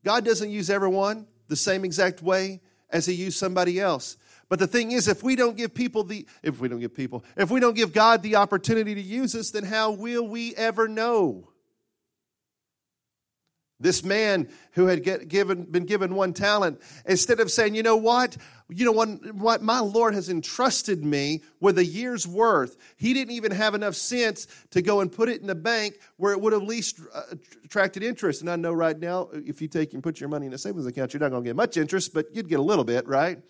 God 0.03 0.25
doesn't 0.25 0.50
use 0.50 0.70
everyone 0.70 1.27
the 1.48 1.56
same 1.56 1.84
exact 1.84 2.22
way 2.22 2.62
as 2.89 3.06
he 3.06 3.13
used 3.13 3.38
somebody 3.38 3.79
else. 3.79 4.18
But 4.48 4.60
the 4.60 4.68
thing 4.68 4.91
is, 4.91 5.08
if 5.08 5.22
we 5.22 5.36
don't 5.36 5.56
give 5.56 5.74
people 5.74 6.03
the, 6.03 6.25
if 6.41 6.60
we 6.60 6.68
don't 6.68 6.79
give 6.79 6.96
people, 6.96 7.24
if 7.38 7.51
we 7.51 7.60
don't 7.60 7.75
give 7.75 7.94
God 7.94 8.24
the 8.24 8.38
opportunity 8.38 8.96
to 8.96 9.01
use 9.01 9.36
us, 9.36 9.51
then 9.51 9.63
how 9.63 9.91
will 9.91 10.27
we 10.27 10.56
ever 10.56 10.88
know? 10.88 11.51
This 13.81 14.03
man 14.03 14.50
who 14.74 14.88
had 14.88 15.29
given, 15.29 15.63
been 15.63 15.86
given 15.86 16.13
one 16.13 16.33
talent, 16.33 16.81
instead 17.05 17.39
of 17.39 17.50
saying, 17.50 17.75
you 17.75 17.83
know 17.83 17.95
what, 17.95 18.36
you 18.67 18.83
know 18.83 18.91
what, 18.91 19.33
what, 19.33 19.62
my 19.62 19.79
Lord 19.79 20.13
has 20.13 20.27
entrusted 20.27 21.05
me 21.05 21.43
with 21.62 21.77
a 21.77 21.86
year's 21.86 22.27
worth, 22.27 22.75
he 22.98 23.13
didn't 23.13 23.36
even 23.36 23.51
have 23.51 23.75
enough 23.75 23.95
sense 23.95 24.48
to 24.71 24.81
go 24.81 25.00
and 25.00 25.09
put 25.09 25.29
it 25.29 25.39
in 25.39 25.48
the 25.48 25.55
bank 25.55 25.98
where 26.17 26.33
it 26.33 26.41
would 26.41 26.51
have 26.51 26.63
least 26.63 27.00
uh, 27.13 27.21
attracted 27.63 28.03
interest. 28.03 28.41
And 28.41 28.50
I 28.50 28.57
know 28.57 28.74
right 28.74 29.00
now, 29.00 29.29
if 29.31 29.62
you 29.62 29.69
take 29.69 29.93
and 29.93 30.03
put 30.03 30.19
your 30.19 30.27
money 30.27 30.45
in 30.45 30.53
a 30.53 30.57
savings 30.57 30.86
account, 30.86 31.13
you're 31.13 31.21
not 31.21 31.29
going 31.29 31.43
to 31.43 31.50
get 31.50 31.55
much 31.55 31.77
interest, 31.77 32.13
but 32.13 32.27
you'd 32.33 32.50
get 32.50 32.59
a 32.59 32.63
little 32.63 32.83
bit, 32.83 33.07
right? 33.07 33.41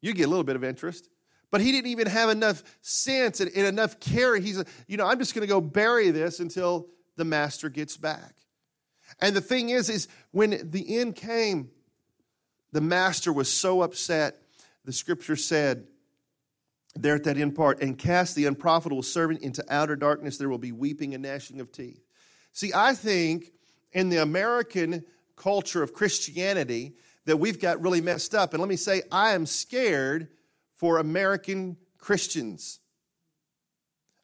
You'd 0.00 0.16
get 0.16 0.24
a 0.24 0.30
little 0.30 0.44
bit 0.44 0.56
of 0.56 0.64
interest. 0.64 1.10
But 1.50 1.60
he 1.60 1.70
didn't 1.70 1.90
even 1.90 2.06
have 2.06 2.30
enough 2.30 2.64
sense 2.80 3.40
and, 3.40 3.50
enough 3.50 4.00
care. 4.00 4.36
He's, 4.36 4.64
you 4.88 4.96
know, 4.96 5.06
I'm 5.06 5.18
just 5.18 5.34
going 5.34 5.46
to 5.46 5.52
go 5.52 5.60
bury 5.60 6.10
this 6.10 6.40
until 6.40 6.88
the 7.16 7.24
master 7.24 7.68
gets 7.68 7.96
back. 7.96 8.34
And 9.20 9.34
the 9.34 9.40
thing 9.40 9.70
is, 9.70 9.88
is 9.88 10.08
when 10.32 10.70
the 10.70 10.98
end 10.98 11.16
came, 11.16 11.70
the 12.72 12.80
master 12.80 13.32
was 13.32 13.52
so 13.52 13.82
upset. 13.82 14.36
The 14.84 14.92
scripture 14.92 15.36
said 15.36 15.86
there 16.96 17.14
at 17.14 17.24
that 17.24 17.36
end 17.36 17.54
part, 17.56 17.82
and 17.82 17.98
cast 17.98 18.36
the 18.36 18.46
unprofitable 18.46 19.02
servant 19.02 19.40
into 19.40 19.64
outer 19.68 19.96
darkness, 19.96 20.38
there 20.38 20.48
will 20.48 20.58
be 20.58 20.72
weeping 20.72 21.14
and 21.14 21.22
gnashing 21.22 21.60
of 21.60 21.72
teeth. 21.72 22.00
See, 22.52 22.72
I 22.74 22.94
think 22.94 23.52
in 23.92 24.10
the 24.10 24.22
American 24.22 25.04
culture 25.36 25.82
of 25.82 25.92
Christianity 25.92 26.94
that 27.24 27.38
we've 27.38 27.60
got 27.60 27.80
really 27.80 28.00
messed 28.00 28.34
up. 28.34 28.52
And 28.52 28.60
let 28.60 28.68
me 28.68 28.76
say, 28.76 29.02
I 29.10 29.30
am 29.30 29.46
scared 29.46 30.28
for 30.74 30.98
American 30.98 31.76
Christians. 31.98 32.80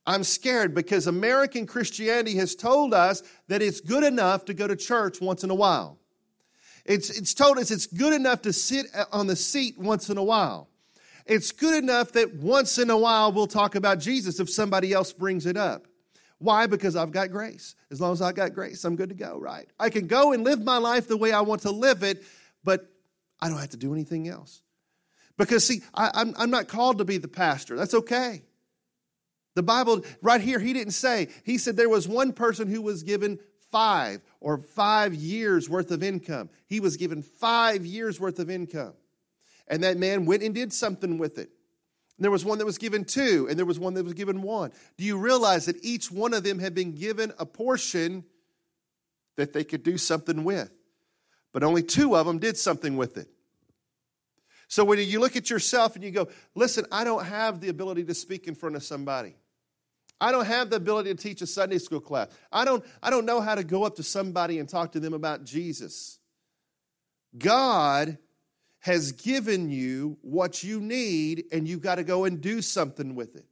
I'm 0.06 0.24
scared 0.24 0.74
because 0.74 1.06
American 1.06 1.66
Christianity 1.66 2.36
has 2.36 2.54
told 2.54 2.94
us 2.94 3.22
that 3.48 3.62
it's 3.62 3.80
good 3.80 4.02
enough 4.02 4.46
to 4.46 4.54
go 4.54 4.66
to 4.66 4.76
church 4.76 5.20
once 5.20 5.44
in 5.44 5.50
a 5.50 5.54
while. 5.54 5.98
It's, 6.84 7.10
it's 7.10 7.34
told 7.34 7.58
us 7.58 7.70
it's 7.70 7.86
good 7.86 8.12
enough 8.12 8.42
to 8.42 8.52
sit 8.52 8.86
on 9.12 9.26
the 9.26 9.36
seat 9.36 9.78
once 9.78 10.08
in 10.08 10.16
a 10.16 10.24
while. 10.24 10.68
It's 11.26 11.52
good 11.52 11.82
enough 11.82 12.12
that 12.12 12.34
once 12.34 12.78
in 12.78 12.90
a 12.90 12.96
while 12.96 13.30
we'll 13.32 13.46
talk 13.46 13.74
about 13.74 14.00
Jesus 14.00 14.40
if 14.40 14.50
somebody 14.50 14.92
else 14.92 15.12
brings 15.12 15.46
it 15.46 15.56
up. 15.56 15.86
Why? 16.38 16.66
Because 16.66 16.96
I've 16.96 17.12
got 17.12 17.30
grace. 17.30 17.74
As 17.90 18.00
long 18.00 18.14
as 18.14 18.22
I've 18.22 18.34
got 18.34 18.54
grace, 18.54 18.82
I'm 18.84 18.96
good 18.96 19.10
to 19.10 19.14
go, 19.14 19.38
right? 19.38 19.68
I 19.78 19.90
can 19.90 20.06
go 20.06 20.32
and 20.32 20.42
live 20.42 20.64
my 20.64 20.78
life 20.78 21.06
the 21.06 21.18
way 21.18 21.32
I 21.32 21.42
want 21.42 21.62
to 21.62 21.70
live 21.70 22.02
it, 22.02 22.24
but 22.64 22.90
I 23.40 23.48
don't 23.48 23.58
have 23.58 23.70
to 23.70 23.76
do 23.76 23.92
anything 23.92 24.26
else. 24.26 24.62
Because, 25.36 25.66
see, 25.66 25.82
I, 25.94 26.06
am 26.06 26.12
I'm, 26.14 26.34
I'm 26.38 26.50
not 26.50 26.68
called 26.68 26.98
to 26.98 27.04
be 27.04 27.18
the 27.18 27.28
pastor. 27.28 27.76
That's 27.76 27.94
okay. 27.94 28.42
The 29.60 29.64
Bible, 29.64 30.02
right 30.22 30.40
here, 30.40 30.58
he 30.58 30.72
didn't 30.72 30.94
say, 30.94 31.28
he 31.44 31.58
said 31.58 31.76
there 31.76 31.90
was 31.90 32.08
one 32.08 32.32
person 32.32 32.66
who 32.66 32.80
was 32.80 33.02
given 33.02 33.38
five 33.70 34.22
or 34.40 34.56
five 34.56 35.12
years 35.12 35.68
worth 35.68 35.90
of 35.90 36.02
income. 36.02 36.48
He 36.66 36.80
was 36.80 36.96
given 36.96 37.20
five 37.20 37.84
years 37.84 38.18
worth 38.18 38.38
of 38.38 38.48
income. 38.48 38.94
And 39.68 39.82
that 39.82 39.98
man 39.98 40.24
went 40.24 40.42
and 40.42 40.54
did 40.54 40.72
something 40.72 41.18
with 41.18 41.36
it. 41.36 41.50
And 42.16 42.24
there 42.24 42.30
was 42.30 42.42
one 42.42 42.56
that 42.56 42.64
was 42.64 42.78
given 42.78 43.04
two, 43.04 43.48
and 43.50 43.58
there 43.58 43.66
was 43.66 43.78
one 43.78 43.92
that 43.94 44.04
was 44.04 44.14
given 44.14 44.40
one. 44.40 44.72
Do 44.96 45.04
you 45.04 45.18
realize 45.18 45.66
that 45.66 45.76
each 45.84 46.10
one 46.10 46.32
of 46.32 46.42
them 46.42 46.58
had 46.58 46.74
been 46.74 46.92
given 46.92 47.30
a 47.38 47.44
portion 47.44 48.24
that 49.36 49.52
they 49.52 49.62
could 49.62 49.82
do 49.82 49.98
something 49.98 50.42
with? 50.42 50.70
But 51.52 51.64
only 51.64 51.82
two 51.82 52.16
of 52.16 52.26
them 52.26 52.38
did 52.38 52.56
something 52.56 52.96
with 52.96 53.18
it. 53.18 53.28
So 54.68 54.84
when 54.84 54.98
you 55.00 55.20
look 55.20 55.36
at 55.36 55.50
yourself 55.50 55.96
and 55.96 56.02
you 56.02 56.12
go, 56.12 56.28
listen, 56.54 56.86
I 56.90 57.04
don't 57.04 57.26
have 57.26 57.60
the 57.60 57.68
ability 57.68 58.04
to 58.04 58.14
speak 58.14 58.48
in 58.48 58.54
front 58.54 58.74
of 58.74 58.82
somebody. 58.82 59.34
I 60.20 60.32
don't 60.32 60.46
have 60.46 60.70
the 60.70 60.76
ability 60.76 61.14
to 61.14 61.20
teach 61.20 61.40
a 61.40 61.46
Sunday 61.46 61.78
school 61.78 62.00
class. 62.00 62.28
I 62.52 62.64
don't, 62.64 62.84
I 63.02 63.10
don't 63.10 63.24
know 63.24 63.40
how 63.40 63.54
to 63.54 63.64
go 63.64 63.84
up 63.84 63.96
to 63.96 64.02
somebody 64.02 64.58
and 64.58 64.68
talk 64.68 64.92
to 64.92 65.00
them 65.00 65.14
about 65.14 65.44
Jesus. 65.44 66.18
God 67.38 68.18
has 68.80 69.12
given 69.12 69.70
you 69.70 70.18
what 70.22 70.62
you 70.62 70.80
need, 70.80 71.44
and 71.52 71.68
you've 71.68 71.82
got 71.82 71.96
to 71.96 72.04
go 72.04 72.24
and 72.24 72.40
do 72.40 72.62
something 72.62 73.14
with 73.14 73.36
it. 73.36 73.46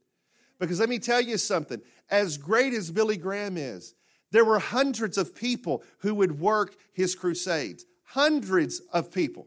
Because 0.58 0.80
let 0.80 0.88
me 0.88 0.98
tell 0.98 1.20
you 1.20 1.38
something 1.38 1.80
as 2.10 2.36
great 2.36 2.72
as 2.72 2.90
Billy 2.90 3.16
Graham 3.16 3.56
is, 3.56 3.94
there 4.30 4.44
were 4.44 4.58
hundreds 4.58 5.16
of 5.16 5.34
people 5.34 5.82
who 5.98 6.14
would 6.14 6.40
work 6.40 6.76
his 6.92 7.14
crusades, 7.14 7.86
hundreds 8.02 8.80
of 8.92 9.10
people. 9.10 9.46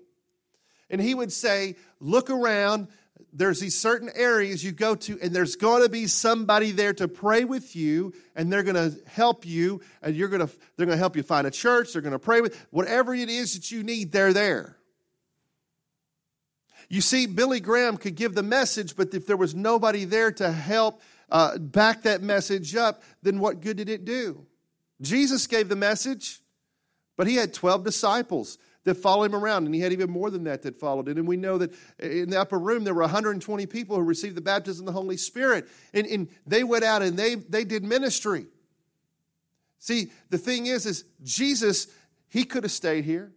And 0.89 1.01
he 1.01 1.15
would 1.15 1.31
say, 1.31 1.75
Look 1.99 2.29
around. 2.29 2.87
There's 3.33 3.59
these 3.59 3.79
certain 3.79 4.09
areas 4.13 4.63
you 4.63 4.71
go 4.71 4.95
to, 4.95 5.17
and 5.21 5.33
there's 5.33 5.55
going 5.55 5.83
to 5.83 5.89
be 5.89 6.07
somebody 6.07 6.71
there 6.71 6.93
to 6.93 7.07
pray 7.07 7.45
with 7.45 7.75
you, 7.75 8.13
and 8.35 8.51
they're 8.51 8.63
going 8.63 8.75
to 8.75 8.97
help 9.07 9.45
you, 9.45 9.81
and 10.01 10.15
you're 10.15 10.27
going 10.27 10.45
to, 10.45 10.53
they're 10.75 10.85
going 10.85 10.97
to 10.97 10.99
help 10.99 11.15
you 11.15 11.23
find 11.23 11.47
a 11.47 11.51
church. 11.51 11.93
They're 11.93 12.01
going 12.01 12.11
to 12.11 12.19
pray 12.19 12.41
with 12.41 12.65
whatever 12.71 13.13
it 13.15 13.29
is 13.29 13.53
that 13.53 13.71
you 13.71 13.83
need. 13.83 14.11
They're 14.11 14.33
there. 14.33 14.77
You 16.89 16.99
see, 16.99 17.25
Billy 17.25 17.61
Graham 17.61 17.95
could 17.95 18.15
give 18.15 18.35
the 18.35 18.43
message, 18.43 18.97
but 18.97 19.13
if 19.13 19.25
there 19.25 19.37
was 19.37 19.55
nobody 19.55 20.03
there 20.03 20.31
to 20.33 20.51
help 20.51 21.01
uh, 21.29 21.57
back 21.57 22.01
that 22.01 22.21
message 22.21 22.75
up, 22.75 23.01
then 23.23 23.39
what 23.39 23.61
good 23.61 23.77
did 23.77 23.87
it 23.87 24.03
do? 24.03 24.45
Jesus 25.01 25.47
gave 25.47 25.69
the 25.69 25.75
message, 25.77 26.41
but 27.15 27.27
he 27.27 27.35
had 27.35 27.53
12 27.53 27.85
disciples 27.85 28.57
that 28.83 28.95
followed 28.95 29.25
him 29.25 29.35
around, 29.35 29.65
and 29.65 29.75
he 29.75 29.81
had 29.81 29.91
even 29.91 30.09
more 30.09 30.29
than 30.29 30.43
that 30.45 30.63
that 30.63 30.75
followed 30.75 31.07
it. 31.07 31.17
And 31.17 31.27
we 31.27 31.37
know 31.37 31.57
that 31.57 31.71
in 31.99 32.29
the 32.29 32.39
upper 32.39 32.57
room 32.57 32.83
there 32.83 32.93
were 32.93 33.01
120 33.01 33.65
people 33.67 33.95
who 33.95 34.01
received 34.01 34.35
the 34.35 34.41
baptism 34.41 34.87
of 34.87 34.93
the 34.93 34.99
Holy 34.99 35.17
Spirit, 35.17 35.67
and, 35.93 36.07
and 36.07 36.27
they 36.47 36.63
went 36.63 36.83
out 36.83 37.01
and 37.01 37.17
they, 37.17 37.35
they 37.35 37.63
did 37.63 37.83
ministry. 37.83 38.47
See, 39.77 40.11
the 40.29 40.37
thing 40.37 40.67
is, 40.67 40.85
is 40.85 41.05
Jesus, 41.23 41.87
he 42.29 42.43
could 42.43 42.63
have 42.63 42.71
stayed 42.71 43.03
here. 43.03 43.31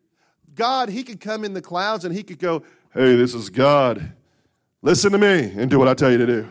God, 0.54 0.88
he 0.88 1.02
could 1.02 1.20
come 1.20 1.44
in 1.44 1.52
the 1.52 1.62
clouds 1.62 2.04
and 2.04 2.14
he 2.14 2.22
could 2.22 2.38
go, 2.38 2.62
Hey, 2.92 3.16
this 3.16 3.34
is 3.34 3.50
God. 3.50 4.12
Listen 4.82 5.10
to 5.12 5.18
me 5.18 5.52
and 5.56 5.70
do 5.70 5.78
what 5.78 5.88
I 5.88 5.94
tell 5.94 6.12
you 6.12 6.18
to 6.18 6.26
do. 6.26 6.48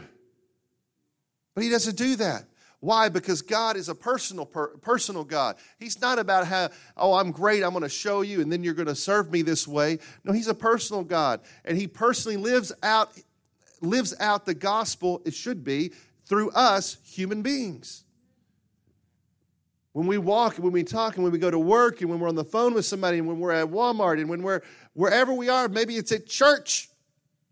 But 1.55 1.63
he 1.63 1.69
doesn't 1.69 1.95
do 1.95 2.15
that. 2.17 2.43
Why? 2.83 3.07
Because 3.07 3.41
God 3.41 3.77
is 3.77 3.87
a 3.87 3.95
personal 3.95 4.45
per, 4.45 4.75
personal 4.79 5.23
God. 5.23 5.55
He's 5.79 6.01
not 6.01 6.19
about 6.19 6.45
how, 6.47 6.69
oh, 6.97 7.13
I'm 7.13 7.31
great, 7.31 7.63
I'm 7.63 7.69
going 7.69 7.83
to 7.83 7.87
show 7.87 8.23
you, 8.23 8.41
and 8.41 8.51
then 8.51 8.61
you're 8.61 8.73
going 8.73 8.89
to 8.89 8.95
serve 8.95 9.31
me 9.31 9.41
this 9.41 9.65
way. 9.65 9.99
No, 10.25 10.33
he's 10.33 10.49
a 10.49 10.53
personal 10.53 11.01
God. 11.01 11.39
And 11.63 11.77
he 11.77 11.87
personally 11.87 12.35
lives 12.35 12.73
out, 12.83 13.17
lives 13.79 14.13
out 14.19 14.45
the 14.45 14.53
gospel, 14.53 15.21
it 15.23 15.33
should 15.33 15.63
be, 15.63 15.93
through 16.25 16.51
us 16.51 16.97
human 17.05 17.41
beings. 17.41 18.03
When 19.93 20.05
we 20.05 20.17
walk 20.17 20.55
and 20.55 20.65
when 20.65 20.73
we 20.73 20.83
talk 20.83 21.15
and 21.15 21.23
when 21.23 21.31
we 21.31 21.39
go 21.39 21.49
to 21.49 21.59
work 21.59 22.01
and 22.01 22.09
when 22.09 22.19
we're 22.19 22.27
on 22.27 22.35
the 22.35 22.43
phone 22.43 22.73
with 22.73 22.85
somebody 22.85 23.17
and 23.17 23.29
when 23.29 23.39
we're 23.39 23.53
at 23.53 23.67
Walmart 23.67 24.19
and 24.19 24.27
when 24.27 24.43
we're 24.43 24.59
wherever 24.91 25.33
we 25.33 25.47
are, 25.47 25.69
maybe 25.69 25.95
it's 25.95 26.11
at 26.11 26.27
church. 26.27 26.89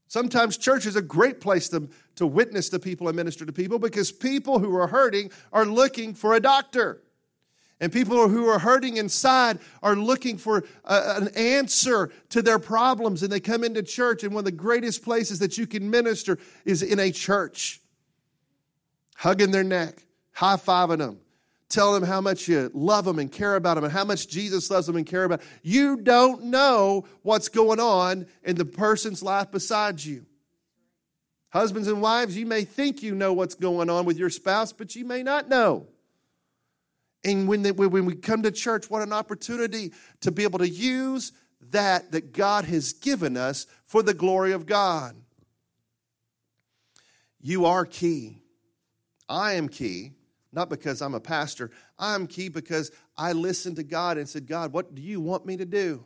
Sometimes 0.10 0.58
church 0.58 0.86
is 0.86 0.98
a 0.98 1.02
great 1.02 1.40
place 1.40 1.70
to, 1.70 1.88
to 2.16 2.28
witness 2.28 2.70
to 2.70 2.80
people 2.80 3.08
and 3.08 3.16
minister 3.16 3.46
to 3.46 3.54
people 3.54 3.80
because 3.80 4.12
people 4.12 4.60
who 4.60 4.76
are 4.76 4.88
hurting 4.88 5.32
are 5.52 5.66
looking 5.66 6.14
for 6.14 6.34
a 6.34 6.40
doctor. 6.40 7.02
And 7.80 7.92
people 7.92 8.30
who 8.30 8.48
are 8.48 8.60
hurting 8.60 8.98
inside 8.98 9.58
are 9.82 9.96
looking 9.96 10.38
for 10.38 10.64
a, 10.86 11.16
an 11.18 11.30
answer 11.36 12.12
to 12.30 12.44
their 12.44 12.60
problems. 12.60 13.24
And 13.24 13.32
they 13.32 13.40
come 13.40 13.64
into 13.64 13.82
church, 13.82 14.24
and 14.24 14.34
one 14.36 14.42
of 14.42 14.46
the 14.46 14.52
greatest 14.52 15.04
places 15.04 15.40
that 15.40 15.58
you 15.58 15.66
can 15.66 15.90
minister 15.90 16.38
is 16.64 16.84
in 16.84 17.00
a 17.00 17.12
church. 17.12 17.82
Hugging 19.16 19.50
their 19.50 19.64
neck, 19.64 20.04
high 20.32 20.58
fiving 20.58 21.00
them, 21.00 21.22
Tell 21.72 21.94
them 21.94 22.04
how 22.04 22.20
much 22.20 22.50
you 22.50 22.70
love 22.74 23.06
them 23.06 23.18
and 23.18 23.32
care 23.32 23.56
about 23.56 23.76
them 23.76 23.86
and 23.86 23.94
how 23.94 24.04
much 24.04 24.28
Jesus 24.28 24.70
loves 24.70 24.88
them 24.88 24.98
and 24.98 25.06
care 25.06 25.24
about. 25.24 25.42
You 25.64 25.96
don't 25.96 26.44
know 26.46 27.06
what's 27.22 27.48
going 27.48 27.80
on 27.80 28.28
in 28.44 28.58
the 28.58 28.66
person's 28.66 29.24
life 29.24 29.52
beside 29.52 30.04
you. 30.04 30.26
Husbands 31.52 31.88
and 31.88 32.02
wives, 32.02 32.38
you 32.38 32.46
may 32.46 32.64
think 32.64 33.04
you 33.04 33.14
know 33.14 33.34
what's 33.34 33.56
going 33.56 33.90
on 33.90 34.06
with 34.06 34.18
your 34.18 34.30
spouse, 34.30 34.72
but 34.74 34.96
you 34.96 35.06
may 35.06 35.22
not 35.22 35.50
know. 35.50 35.88
And 37.24 37.48
when, 37.48 37.62
they, 37.62 37.72
when 37.72 38.06
we 38.06 38.16
come 38.16 38.42
to 38.44 38.52
church, 38.52 38.90
what 38.90 39.02
an 39.02 39.14
opportunity 39.14 39.92
to 40.22 40.32
be 40.32 40.44
able 40.44 40.60
to 40.60 40.70
use 40.70 41.34
that 41.70 42.12
that 42.12 42.34
God 42.34 42.66
has 42.66 42.94
given 42.94 43.38
us 43.38 43.68
for 43.84 44.02
the 44.02 44.14
glory 44.14 44.52
of 44.52 44.66
God. 44.66 45.16
You 47.40 47.66
are 47.66 47.86
key. 47.86 48.42
I 49.30 49.54
am 49.54 49.70
key 49.70 50.14
not 50.52 50.70
because 50.70 51.02
I'm 51.02 51.14
a 51.14 51.20
pastor. 51.20 51.72
I'm 51.98 52.28
key 52.28 52.50
because 52.50 52.92
I 53.18 53.32
listened 53.32 53.78
to 53.78 53.84
God 53.84 54.18
and 54.18 54.28
said, 54.28 54.48
God, 54.48 54.74
what 54.74 54.94
do 54.94 55.02
you 55.02 55.22
want 55.22 55.46
me 55.46 55.58
to 55.58 55.66
do? 55.66 56.06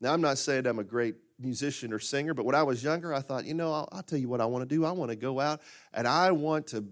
Now, 0.00 0.14
I'm 0.14 0.20
not 0.20 0.38
saying 0.38 0.66
I'm 0.66 0.78
a 0.78 0.84
great 0.84 1.16
musician 1.38 1.92
or 1.92 1.98
singer, 1.98 2.34
but 2.34 2.44
when 2.44 2.54
I 2.54 2.62
was 2.62 2.82
younger, 2.82 3.14
I 3.14 3.20
thought, 3.20 3.44
you 3.44 3.54
know, 3.54 3.72
I'll, 3.72 3.88
I'll 3.92 4.02
tell 4.02 4.18
you 4.18 4.28
what 4.28 4.40
I 4.40 4.46
want 4.46 4.68
to 4.68 4.74
do. 4.74 4.84
I 4.84 4.92
want 4.92 5.10
to 5.10 5.16
go 5.16 5.40
out 5.40 5.60
and 5.94 6.06
I 6.06 6.32
want 6.32 6.68
to, 6.68 6.84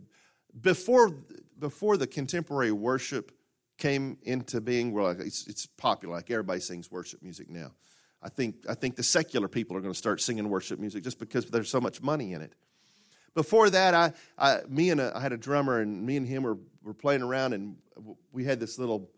before, 0.61 1.11
before 1.59 1.97
the 1.97 2.07
contemporary 2.07 2.73
worship 2.73 3.33
came 3.79 4.19
into 4.23 4.61
being, 4.61 4.93
well, 4.93 5.09
it's, 5.09 5.47
it's 5.47 5.67
popular, 5.67 6.15
like 6.15 6.31
everybody 6.31 6.61
sings 6.61 6.91
worship 6.91 7.23
music 7.23 7.51
now. 7.51 7.73
I 8.23 8.29
think, 8.29 8.57
I 8.69 8.75
think 8.75 8.97
the 8.97 9.03
secular 9.03 9.49
people 9.49 9.77
are 9.77 9.81
going 9.81 9.93
to 9.93 9.99
start 9.99 10.21
singing 10.21 10.49
worship 10.49 10.79
music 10.79 11.05
just 11.05 11.19
because 11.19 11.47
there's 11.47 11.71
so 11.71 11.81
much 11.81 12.01
money 12.01 12.33
in 12.33 12.41
it. 12.41 12.55
Before 13.35 13.69
that, 13.69 13.93
I, 13.93 14.13
I 14.39 14.61
me 14.67 14.89
and 14.89 15.01
a, 15.01 15.15
I 15.15 15.21
had 15.21 15.33
a 15.33 15.37
drummer, 15.37 15.81
and 15.81 16.07
me 16.07 16.17
and 16.17 16.27
him 16.27 16.43
were, 16.43 16.57
were 16.83 16.95
playing 16.95 17.21
around, 17.21 17.53
and 17.53 17.77
we 18.33 18.45
had 18.45 18.59
this 18.59 18.79
little 18.79 19.11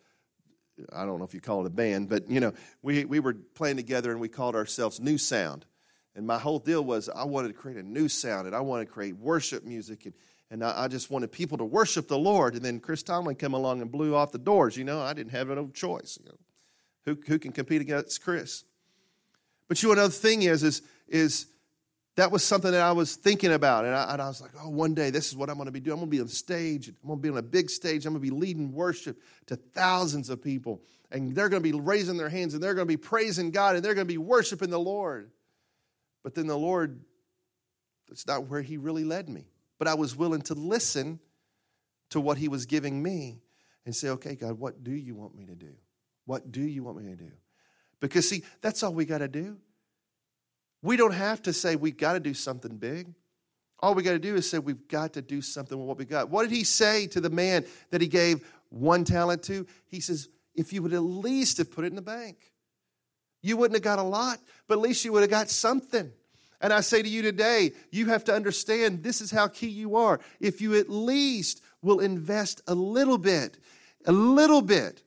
I 0.92 1.04
don't 1.04 1.18
know 1.18 1.25
if 1.25 1.35
you 1.35 1.40
call 1.40 1.64
it 1.64 1.66
a 1.66 1.70
band, 1.70 2.08
but 2.08 2.28
you 2.28 2.40
know, 2.40 2.52
we, 2.82 3.04
we 3.04 3.20
were 3.20 3.35
playing 3.35 3.76
together 3.76 4.11
and 4.11 4.20
we 4.20 4.28
called 4.28 4.54
ourselves 4.54 5.00
New 5.00 5.18
Sound. 5.18 5.66
And 6.14 6.26
my 6.26 6.38
whole 6.38 6.58
deal 6.58 6.85
was 6.85 7.08
I 7.08 7.25
wanted 7.25 7.49
to 7.49 7.54
create 7.54 7.78
a 7.78 7.82
new 7.82 8.08
sound 8.08 8.47
and 8.47 8.56
I 8.56 8.61
wanted 8.61 8.87
to 8.87 8.90
create 8.90 9.16
worship 9.16 9.64
music 9.64 10.04
and, 10.04 10.14
and 10.50 10.64
I, 10.64 10.85
I 10.85 10.88
just 10.88 11.11
wanted 11.11 11.30
people 11.30 11.58
to 11.58 11.64
worship 11.64 12.08
the 12.08 12.18
Lord. 12.18 12.54
And 12.54 12.64
then 12.64 12.80
Chris 12.80 13.02
Tomlin 13.02 13.37
came 13.37 13.52
along 13.54 13.82
and 13.82 13.92
blew 13.92 14.14
off 14.14 14.32
the 14.32 14.38
doors. 14.38 14.76
You 14.76 14.85
know, 14.85 15.00
I 15.00 15.12
didn't 15.12 15.32
have 15.32 15.49
no 15.49 15.68
choice. 15.68 16.18
You 16.20 16.30
know, 16.30 16.38
who, 17.04 17.20
who 17.26 17.38
can 17.38 17.52
compete 17.52 17.80
against 17.80 18.23
Chris? 18.23 18.64
But 19.68 19.82
you 19.82 19.88
know, 19.88 19.92
another 19.92 20.12
thing 20.12 20.42
is, 20.42 20.62
is, 20.62 20.82
is 21.06 21.47
that 22.18 22.32
was 22.32 22.42
something 22.42 22.72
that 22.72 22.80
I 22.80 22.90
was 22.90 23.14
thinking 23.14 23.52
about. 23.52 23.84
And 23.84 23.94
I, 23.94 24.12
and 24.12 24.20
I, 24.20 24.26
was 24.26 24.40
like, 24.40 24.50
oh, 24.60 24.70
one 24.70 24.92
day 24.92 25.10
this 25.10 25.28
is 25.28 25.37
what 25.37 25.48
I'm 25.48 25.54
going 25.54 25.66
to 25.66 25.72
be 25.72 25.78
doing. 25.78 25.92
I'm 25.92 26.00
going 26.00 26.10
to 26.10 26.16
be 26.16 26.20
on 26.20 26.26
stage. 26.26 26.88
I'm 26.88 27.06
going 27.06 27.20
to 27.20 27.22
be 27.22 27.28
on 27.28 27.37
a 27.37 27.42
big 27.42 27.70
stage. 27.70 28.06
I'm 28.06 28.12
going 28.12 28.25
to 28.25 28.28
be 28.28 28.37
leading 28.37 28.72
worship 28.72 29.22
to 29.46 29.54
thousands 29.54 30.28
of 30.28 30.42
people. 30.42 30.82
And 31.12 31.32
they're 31.32 31.48
going 31.48 31.62
to 31.62 31.72
be 31.72 31.78
raising 31.78 32.16
their 32.16 32.28
hands 32.28 32.54
and 32.54 32.62
they're 32.62 32.75
going 32.75 32.88
to 32.88 32.92
be 32.92 32.96
praising 32.96 33.52
God 33.52 33.76
and 33.76 33.84
they're 33.84 33.94
going 33.94 34.08
to 34.08 34.12
be 34.12 34.18
worshiping 34.18 34.68
the 34.68 34.80
Lord. 34.80 35.30
But 36.25 36.34
then 36.34 36.48
the 36.48 36.58
Lord, 36.58 36.98
that's 38.08 38.26
not 38.26 38.48
where 38.48 38.62
He 38.62 38.78
really 38.78 39.04
led 39.04 39.28
me. 39.28 39.44
But 39.78 39.87
I 39.87 39.94
was 39.94 40.16
willing 40.16 40.42
to 40.42 40.54
listen 40.54 41.20
to 42.10 42.20
what 42.20 42.37
He 42.37 42.48
was 42.48 42.66
giving 42.66 43.00
me 43.00 43.42
and 43.87 43.94
say, 43.94 44.08
okay, 44.08 44.34
God, 44.34 44.58
what 44.58 44.82
do 44.82 44.90
you 44.90 45.14
want 45.14 45.37
me 45.37 45.46
to 45.46 45.54
do? 45.54 45.70
What 46.25 46.50
do 46.50 46.62
you 46.62 46.82
want 46.82 46.96
me 46.96 47.04
to 47.12 47.16
do? 47.16 47.30
Because, 48.00 48.28
see, 48.28 48.42
that's 48.60 48.82
all 48.82 48.92
we 48.92 49.04
got 49.04 49.18
to 49.18 49.28
do. 49.28 49.58
We 50.82 50.97
don't 50.97 51.12
have 51.12 51.42
to 51.42 51.52
say 51.52 51.76
we've 51.76 51.97
got 51.97 52.14
to 52.14 52.20
do 52.20 52.35
something 52.35 52.76
big. 52.76 53.12
All 53.80 53.94
we 53.94 54.02
got 54.02 54.12
to 54.12 54.18
do 54.18 54.35
is 54.35 54.49
say, 54.49 54.58
we've 54.58 54.88
got 54.88 55.12
to 55.14 55.23
do 55.23 55.40
something 55.40 55.78
with 55.78 55.87
what 55.87 55.99
we 55.99 56.04
got. 56.04 56.30
What 56.30 56.42
did 56.42 56.50
he 56.50 56.64
say 56.64 57.06
to 57.08 57.20
the 57.20 57.30
man 57.30 57.64
that 57.90 58.00
he 58.00 58.08
gave 58.08 58.44
one 58.70 59.04
talent 59.04 59.44
to? 59.44 59.66
He 59.87 60.00
says, 60.00 60.28
if 60.54 60.73
you 60.73 60.82
would 60.82 60.92
at 60.92 61.02
least 61.02 61.58
have 61.58 61.70
put 61.70 61.85
it 61.85 61.88
in 61.88 61.94
the 61.94 62.02
bank, 62.02 62.52
you 63.40 63.56
wouldn't 63.56 63.76
have 63.76 63.85
got 63.85 64.00
a 64.00 64.08
lot, 64.08 64.40
but 64.66 64.75
at 64.75 64.80
least 64.80 65.04
you 65.04 65.12
would 65.12 65.20
have 65.20 65.30
got 65.30 65.49
something. 65.49 66.11
And 66.61 66.73
I 66.73 66.80
say 66.80 67.02
to 67.02 67.08
you 67.08 67.23
today, 67.23 67.70
you 67.92 68.06
have 68.06 68.25
to 68.25 68.35
understand 68.35 69.04
this 69.04 69.20
is 69.20 69.30
how 69.30 69.47
key 69.47 69.68
you 69.68 69.94
are. 69.94 70.18
If 70.40 70.61
you 70.61 70.75
at 70.75 70.90
least 70.90 71.62
will 71.82 72.00
invest 72.00 72.62
a 72.66 72.75
little 72.75 73.18
bit, 73.18 73.58
a 74.06 74.12
little 74.12 74.62
bit, 74.62 75.04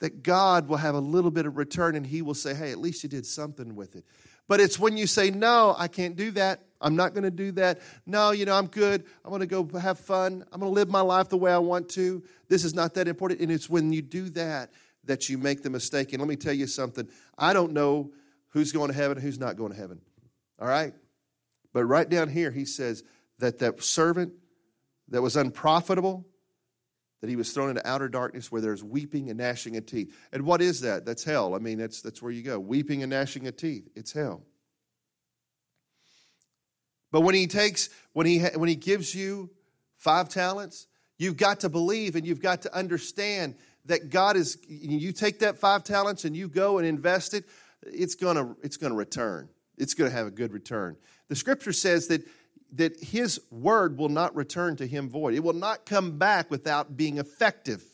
that 0.00 0.22
God 0.22 0.68
will 0.68 0.78
have 0.78 0.94
a 0.94 1.00
little 1.00 1.30
bit 1.30 1.46
of 1.46 1.56
return 1.56 1.94
and 1.94 2.06
He 2.06 2.22
will 2.22 2.34
say, 2.34 2.54
hey, 2.54 2.72
at 2.72 2.78
least 2.78 3.02
you 3.02 3.08
did 3.08 3.26
something 3.26 3.74
with 3.76 3.96
it. 3.96 4.04
But 4.48 4.60
it's 4.60 4.78
when 4.78 4.96
you 4.96 5.06
say, 5.06 5.30
no, 5.30 5.74
I 5.78 5.88
can't 5.88 6.16
do 6.16 6.30
that. 6.32 6.60
I'm 6.80 6.96
not 6.96 7.14
going 7.14 7.24
to 7.24 7.30
do 7.30 7.52
that. 7.52 7.80
No, 8.04 8.32
you 8.32 8.44
know, 8.44 8.54
I'm 8.54 8.66
good. 8.66 9.04
I'm 9.24 9.30
going 9.30 9.40
to 9.40 9.46
go 9.46 9.66
have 9.78 9.98
fun. 9.98 10.44
I'm 10.52 10.60
going 10.60 10.70
to 10.70 10.74
live 10.74 10.90
my 10.90 11.00
life 11.00 11.30
the 11.30 11.38
way 11.38 11.50
I 11.50 11.58
want 11.58 11.88
to. 11.90 12.22
This 12.48 12.62
is 12.64 12.74
not 12.74 12.94
that 12.94 13.08
important. 13.08 13.40
And 13.40 13.50
it's 13.50 13.70
when 13.70 13.92
you 13.92 14.02
do 14.02 14.28
that 14.30 14.70
that 15.04 15.28
you 15.28 15.38
make 15.38 15.62
the 15.62 15.70
mistake. 15.70 16.12
And 16.12 16.20
let 16.20 16.28
me 16.28 16.36
tell 16.36 16.52
you 16.52 16.66
something 16.66 17.08
I 17.38 17.52
don't 17.54 17.72
know 17.72 18.12
who's 18.48 18.70
going 18.70 18.88
to 18.88 18.96
heaven 18.96 19.18
who's 19.18 19.38
not 19.38 19.56
going 19.56 19.72
to 19.72 19.78
heaven. 19.78 20.00
All 20.60 20.68
right? 20.68 20.92
But 21.72 21.84
right 21.84 22.08
down 22.08 22.28
here, 22.28 22.50
he 22.50 22.64
says 22.64 23.02
that 23.38 23.58
that 23.58 23.82
servant 23.82 24.32
that 25.08 25.22
was 25.22 25.36
unprofitable, 25.36 26.26
that 27.24 27.30
he 27.30 27.36
was 27.36 27.50
thrown 27.54 27.70
into 27.70 27.88
outer 27.88 28.06
darkness 28.06 28.52
where 28.52 28.60
there's 28.60 28.84
weeping 28.84 29.30
and 29.30 29.38
gnashing 29.38 29.78
of 29.78 29.86
teeth. 29.86 30.14
And 30.30 30.42
what 30.42 30.60
is 30.60 30.82
that? 30.82 31.06
That's 31.06 31.24
hell. 31.24 31.54
I 31.54 31.58
mean, 31.58 31.78
that's, 31.78 32.02
that's 32.02 32.20
where 32.20 32.30
you 32.30 32.42
go. 32.42 32.60
Weeping 32.60 33.02
and 33.02 33.08
gnashing 33.08 33.46
of 33.46 33.56
teeth. 33.56 33.88
It's 33.94 34.12
hell. 34.12 34.42
But 37.10 37.22
when 37.22 37.34
he 37.34 37.46
takes, 37.46 37.88
when 38.12 38.26
he, 38.26 38.40
when 38.40 38.68
he 38.68 38.76
gives 38.76 39.14
you 39.14 39.48
five 39.96 40.28
talents, 40.28 40.86
you've 41.16 41.38
got 41.38 41.60
to 41.60 41.70
believe 41.70 42.14
and 42.14 42.26
you've 42.26 42.42
got 42.42 42.60
to 42.60 42.76
understand 42.76 43.54
that 43.86 44.10
God 44.10 44.36
is, 44.36 44.58
you 44.68 45.10
take 45.10 45.38
that 45.38 45.56
five 45.56 45.82
talents 45.82 46.26
and 46.26 46.36
you 46.36 46.46
go 46.46 46.76
and 46.76 46.86
invest 46.86 47.32
it, 47.32 47.44
it's 47.86 48.16
gonna, 48.16 48.54
it's 48.62 48.76
gonna 48.76 48.96
return. 48.96 49.48
It's 49.78 49.94
gonna 49.94 50.10
have 50.10 50.26
a 50.26 50.30
good 50.30 50.52
return. 50.52 50.98
The 51.28 51.36
scripture 51.36 51.72
says 51.72 52.08
that, 52.08 52.22
that 52.74 53.00
his 53.02 53.40
word 53.50 53.98
will 53.98 54.08
not 54.08 54.34
return 54.34 54.76
to 54.76 54.86
him 54.86 55.08
void. 55.08 55.34
It 55.34 55.44
will 55.44 55.52
not 55.52 55.86
come 55.86 56.18
back 56.18 56.50
without 56.50 56.96
being 56.96 57.18
effective. 57.18 57.84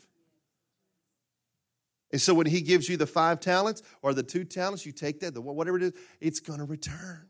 And 2.12 2.20
so 2.20 2.34
when 2.34 2.46
he 2.46 2.60
gives 2.60 2.88
you 2.88 2.96
the 2.96 3.06
five 3.06 3.40
talents 3.40 3.82
or 4.02 4.14
the 4.14 4.22
two 4.22 4.44
talents, 4.44 4.84
you 4.84 4.92
take 4.92 5.20
that, 5.20 5.34
the 5.34 5.40
whatever 5.40 5.76
it 5.76 5.82
is, 5.82 5.92
it's 6.20 6.40
gonna 6.40 6.64
return. 6.64 7.28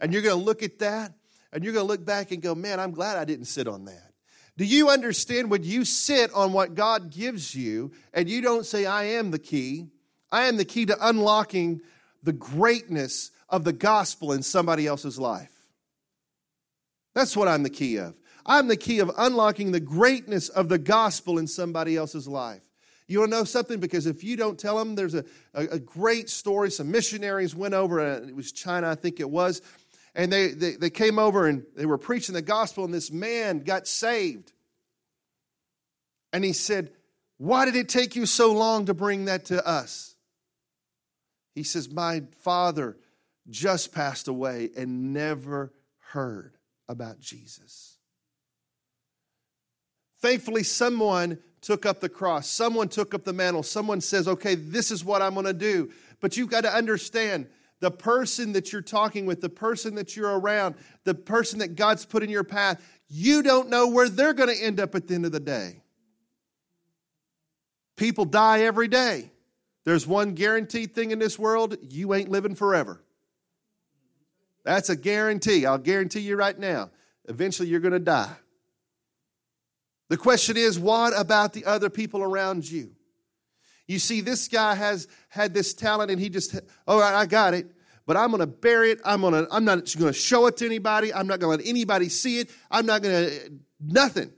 And 0.00 0.12
you're 0.12 0.22
gonna 0.22 0.36
look 0.36 0.62
at 0.62 0.78
that 0.78 1.12
and 1.52 1.64
you're 1.64 1.74
gonna 1.74 1.84
look 1.84 2.04
back 2.04 2.30
and 2.30 2.40
go, 2.40 2.54
man, 2.54 2.80
I'm 2.80 2.92
glad 2.92 3.18
I 3.18 3.24
didn't 3.24 3.46
sit 3.46 3.68
on 3.68 3.84
that. 3.86 4.12
Do 4.56 4.64
you 4.64 4.88
understand 4.88 5.50
when 5.50 5.62
you 5.62 5.84
sit 5.84 6.32
on 6.32 6.52
what 6.52 6.74
God 6.74 7.10
gives 7.10 7.54
you 7.54 7.92
and 8.12 8.28
you 8.28 8.40
don't 8.40 8.66
say, 8.66 8.86
I 8.86 9.04
am 9.04 9.30
the 9.30 9.38
key? 9.38 9.88
I 10.32 10.46
am 10.46 10.56
the 10.56 10.64
key 10.64 10.86
to 10.86 10.96
unlocking 11.00 11.80
the 12.22 12.32
greatness 12.32 13.30
of 13.48 13.64
the 13.64 13.72
gospel 13.72 14.32
in 14.32 14.42
somebody 14.42 14.86
else's 14.86 15.18
life. 15.18 15.57
That's 17.18 17.36
what 17.36 17.48
I'm 17.48 17.64
the 17.64 17.70
key 17.70 17.96
of. 17.96 18.14
I'm 18.46 18.68
the 18.68 18.76
key 18.76 19.00
of 19.00 19.10
unlocking 19.18 19.72
the 19.72 19.80
greatness 19.80 20.50
of 20.50 20.68
the 20.68 20.78
gospel 20.78 21.36
in 21.38 21.48
somebody 21.48 21.96
else's 21.96 22.28
life. 22.28 22.62
You 23.08 23.18
want 23.18 23.32
to 23.32 23.38
know 23.38 23.44
something? 23.44 23.80
Because 23.80 24.06
if 24.06 24.22
you 24.22 24.36
don't 24.36 24.56
tell 24.56 24.78
them, 24.78 24.94
there's 24.94 25.16
a, 25.16 25.24
a, 25.52 25.62
a 25.64 25.78
great 25.80 26.30
story. 26.30 26.70
Some 26.70 26.92
missionaries 26.92 27.56
went 27.56 27.74
over, 27.74 27.98
and 27.98 28.30
it 28.30 28.36
was 28.36 28.52
China, 28.52 28.88
I 28.88 28.94
think 28.94 29.18
it 29.18 29.28
was, 29.28 29.62
and 30.14 30.32
they, 30.32 30.52
they, 30.52 30.76
they 30.76 30.90
came 30.90 31.18
over 31.18 31.48
and 31.48 31.64
they 31.74 31.86
were 31.86 31.98
preaching 31.98 32.36
the 32.36 32.40
gospel, 32.40 32.84
and 32.84 32.94
this 32.94 33.10
man 33.10 33.64
got 33.64 33.88
saved. 33.88 34.52
And 36.32 36.44
he 36.44 36.52
said, 36.52 36.92
Why 37.36 37.64
did 37.64 37.74
it 37.74 37.88
take 37.88 38.14
you 38.14 38.26
so 38.26 38.52
long 38.52 38.86
to 38.86 38.94
bring 38.94 39.24
that 39.24 39.46
to 39.46 39.66
us? 39.66 40.14
He 41.56 41.64
says, 41.64 41.90
My 41.90 42.22
father 42.44 42.96
just 43.50 43.92
passed 43.92 44.28
away 44.28 44.70
and 44.76 45.12
never 45.12 45.72
heard 46.12 46.57
about 46.88 47.20
Jesus. 47.20 47.96
Thankfully, 50.20 50.62
someone 50.62 51.38
took 51.60 51.86
up 51.86 52.00
the 52.00 52.08
cross, 52.08 52.48
someone 52.48 52.88
took 52.88 53.14
up 53.14 53.24
the 53.24 53.32
mantle, 53.32 53.62
someone 53.62 54.00
says, 54.00 54.26
Okay, 54.26 54.54
this 54.54 54.90
is 54.90 55.04
what 55.04 55.22
I'm 55.22 55.34
going 55.34 55.46
to 55.46 55.52
do. 55.52 55.90
But 56.20 56.36
you've 56.36 56.50
got 56.50 56.62
to 56.62 56.74
understand 56.74 57.46
the 57.80 57.90
person 57.90 58.52
that 58.52 58.72
you're 58.72 58.82
talking 58.82 59.26
with, 59.26 59.40
the 59.40 59.48
person 59.48 59.94
that 59.96 60.16
you're 60.16 60.38
around, 60.38 60.74
the 61.04 61.14
person 61.14 61.60
that 61.60 61.76
God's 61.76 62.04
put 62.04 62.22
in 62.22 62.30
your 62.30 62.44
path, 62.44 62.82
you 63.08 63.42
don't 63.42 63.68
know 63.68 63.88
where 63.88 64.08
they're 64.08 64.34
going 64.34 64.54
to 64.54 64.62
end 64.62 64.80
up 64.80 64.94
at 64.94 65.06
the 65.06 65.14
end 65.14 65.26
of 65.26 65.32
the 65.32 65.40
day. 65.40 65.82
People 67.96 68.24
die 68.24 68.62
every 68.62 68.88
day. 68.88 69.30
There's 69.84 70.06
one 70.06 70.34
guaranteed 70.34 70.94
thing 70.94 71.12
in 71.12 71.18
this 71.18 71.38
world 71.38 71.76
you 71.80 72.14
ain't 72.14 72.28
living 72.28 72.54
forever. 72.54 73.02
That's 74.68 74.90
a 74.90 74.96
guarantee. 74.96 75.64
I'll 75.64 75.78
guarantee 75.78 76.20
you 76.20 76.36
right 76.36 76.56
now. 76.58 76.90
Eventually, 77.26 77.70
you're 77.70 77.80
going 77.80 77.92
to 77.92 77.98
die. 77.98 78.36
The 80.10 80.18
question 80.18 80.58
is, 80.58 80.78
what 80.78 81.18
about 81.18 81.54
the 81.54 81.64
other 81.64 81.88
people 81.88 82.22
around 82.22 82.70
you? 82.70 82.90
You 83.86 83.98
see, 83.98 84.20
this 84.20 84.46
guy 84.46 84.74
has 84.74 85.08
had 85.30 85.54
this 85.54 85.72
talent 85.72 86.10
and 86.10 86.20
he 86.20 86.28
just, 86.28 86.54
all 86.86 87.00
right, 87.00 87.14
I 87.14 87.24
got 87.24 87.54
it, 87.54 87.66
but 88.04 88.18
I'm 88.18 88.28
going 88.28 88.40
to 88.40 88.46
bury 88.46 88.90
it. 88.90 89.00
I'm, 89.06 89.22
gonna, 89.22 89.46
I'm 89.50 89.64
not 89.64 89.90
going 89.98 90.12
to 90.12 90.18
show 90.18 90.46
it 90.48 90.58
to 90.58 90.66
anybody. 90.66 91.14
I'm 91.14 91.26
not 91.26 91.40
going 91.40 91.56
to 91.58 91.64
let 91.64 91.66
anybody 91.70 92.10
see 92.10 92.38
it. 92.38 92.50
I'm 92.70 92.84
not 92.84 93.00
going 93.00 93.30
to, 93.30 93.52
nothing. 93.80 94.30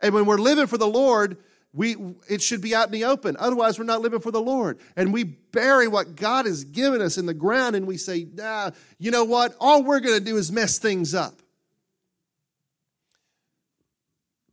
And 0.00 0.12
when 0.12 0.26
we're 0.26 0.38
living 0.38 0.66
for 0.66 0.76
the 0.76 0.88
Lord, 0.88 1.36
we, 1.74 1.96
it 2.28 2.42
should 2.42 2.60
be 2.60 2.74
out 2.74 2.86
in 2.86 2.92
the 2.92 3.04
open. 3.04 3.36
Otherwise, 3.38 3.78
we're 3.78 3.84
not 3.84 4.02
living 4.02 4.20
for 4.20 4.30
the 4.30 4.40
Lord. 4.40 4.78
And 4.94 5.12
we 5.12 5.24
bury 5.24 5.88
what 5.88 6.16
God 6.16 6.44
has 6.44 6.64
given 6.64 7.00
us 7.00 7.16
in 7.16 7.24
the 7.24 7.34
ground 7.34 7.76
and 7.76 7.86
we 7.86 7.96
say, 7.96 8.26
nah, 8.34 8.72
you 8.98 9.10
know 9.10 9.24
what? 9.24 9.56
All 9.58 9.82
we're 9.82 10.00
going 10.00 10.18
to 10.18 10.24
do 10.24 10.36
is 10.36 10.52
mess 10.52 10.78
things 10.78 11.14
up. 11.14 11.40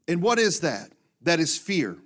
And 0.08 0.22
what 0.22 0.40
is 0.40 0.62
that? 0.62 0.92
That 1.24 1.40
is 1.40 1.58
fear. 1.58 1.98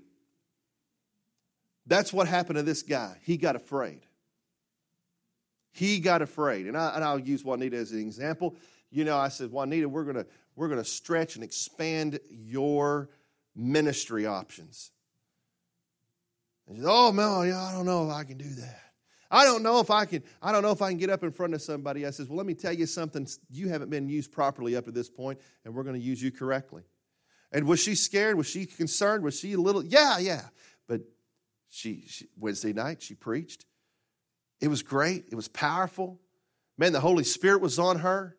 That's 1.85 2.11
what 2.11 2.27
happened 2.27 2.57
to 2.57 2.63
this 2.63 2.81
guy. 2.81 3.17
He 3.23 3.37
got 3.37 3.55
afraid. 3.55 4.01
He 5.71 5.99
got 5.99 6.21
afraid. 6.21 6.65
And, 6.65 6.77
I, 6.77 6.95
and 6.95 7.03
I'll 7.03 7.19
use 7.19 7.43
Juanita 7.43 7.77
as 7.77 7.91
an 7.91 7.99
example. 7.99 8.55
You 8.89 9.05
know, 9.05 9.17
I 9.17 9.29
said, 9.29 9.51
Juanita, 9.51 9.87
we're 9.87 10.03
going 10.03 10.17
to 10.17 10.25
we're 10.55 10.67
going 10.67 10.81
to 10.81 10.87
stretch 10.87 11.35
and 11.35 11.43
expand 11.43 12.19
your 12.29 13.09
ministry 13.55 14.25
options. 14.25 14.91
And 16.67 16.77
said, 16.77 16.85
Oh, 16.87 17.41
yeah, 17.43 17.61
I 17.61 17.73
don't 17.73 17.85
know 17.85 18.09
if 18.09 18.13
I 18.13 18.23
can 18.23 18.37
do 18.37 18.49
that. 18.49 18.79
I 19.29 19.45
don't 19.45 19.63
know 19.63 19.79
if 19.79 19.89
I 19.89 20.05
can, 20.05 20.23
I 20.41 20.51
don't 20.51 20.61
know 20.61 20.71
if 20.71 20.81
I 20.81 20.89
can 20.89 20.99
get 20.99 21.09
up 21.09 21.23
in 21.23 21.31
front 21.31 21.53
of 21.53 21.61
somebody. 21.61 22.05
I 22.05 22.11
says, 22.11 22.29
Well, 22.29 22.37
let 22.37 22.45
me 22.45 22.53
tell 22.53 22.73
you 22.73 22.85
something. 22.85 23.27
You 23.49 23.69
haven't 23.69 23.89
been 23.89 24.07
used 24.07 24.31
properly 24.31 24.75
up 24.75 24.85
to 24.85 24.91
this 24.91 25.09
point, 25.09 25.39
and 25.65 25.73
we're 25.73 25.83
going 25.83 25.99
to 25.99 26.05
use 26.05 26.21
you 26.21 26.31
correctly. 26.31 26.83
And 27.51 27.67
was 27.67 27.79
she 27.79 27.95
scared? 27.95 28.37
Was 28.37 28.47
she 28.47 28.65
concerned? 28.65 29.23
Was 29.23 29.39
she 29.39 29.53
a 29.53 29.57
little, 29.57 29.83
yeah, 29.83 30.17
yeah. 30.17 30.41
But 30.87 31.01
she, 31.69 32.05
she, 32.07 32.27
Wednesday 32.37 32.73
night, 32.73 33.01
she 33.01 33.13
preached. 33.13 33.65
It 34.59 34.69
was 34.69 34.81
great. 34.81 35.25
It 35.31 35.35
was 35.35 35.47
powerful. 35.47 36.19
Man, 36.77 36.93
the 36.93 36.99
Holy 36.99 37.23
Spirit 37.23 37.61
was 37.61 37.77
on 37.77 37.99
her. 37.99 38.35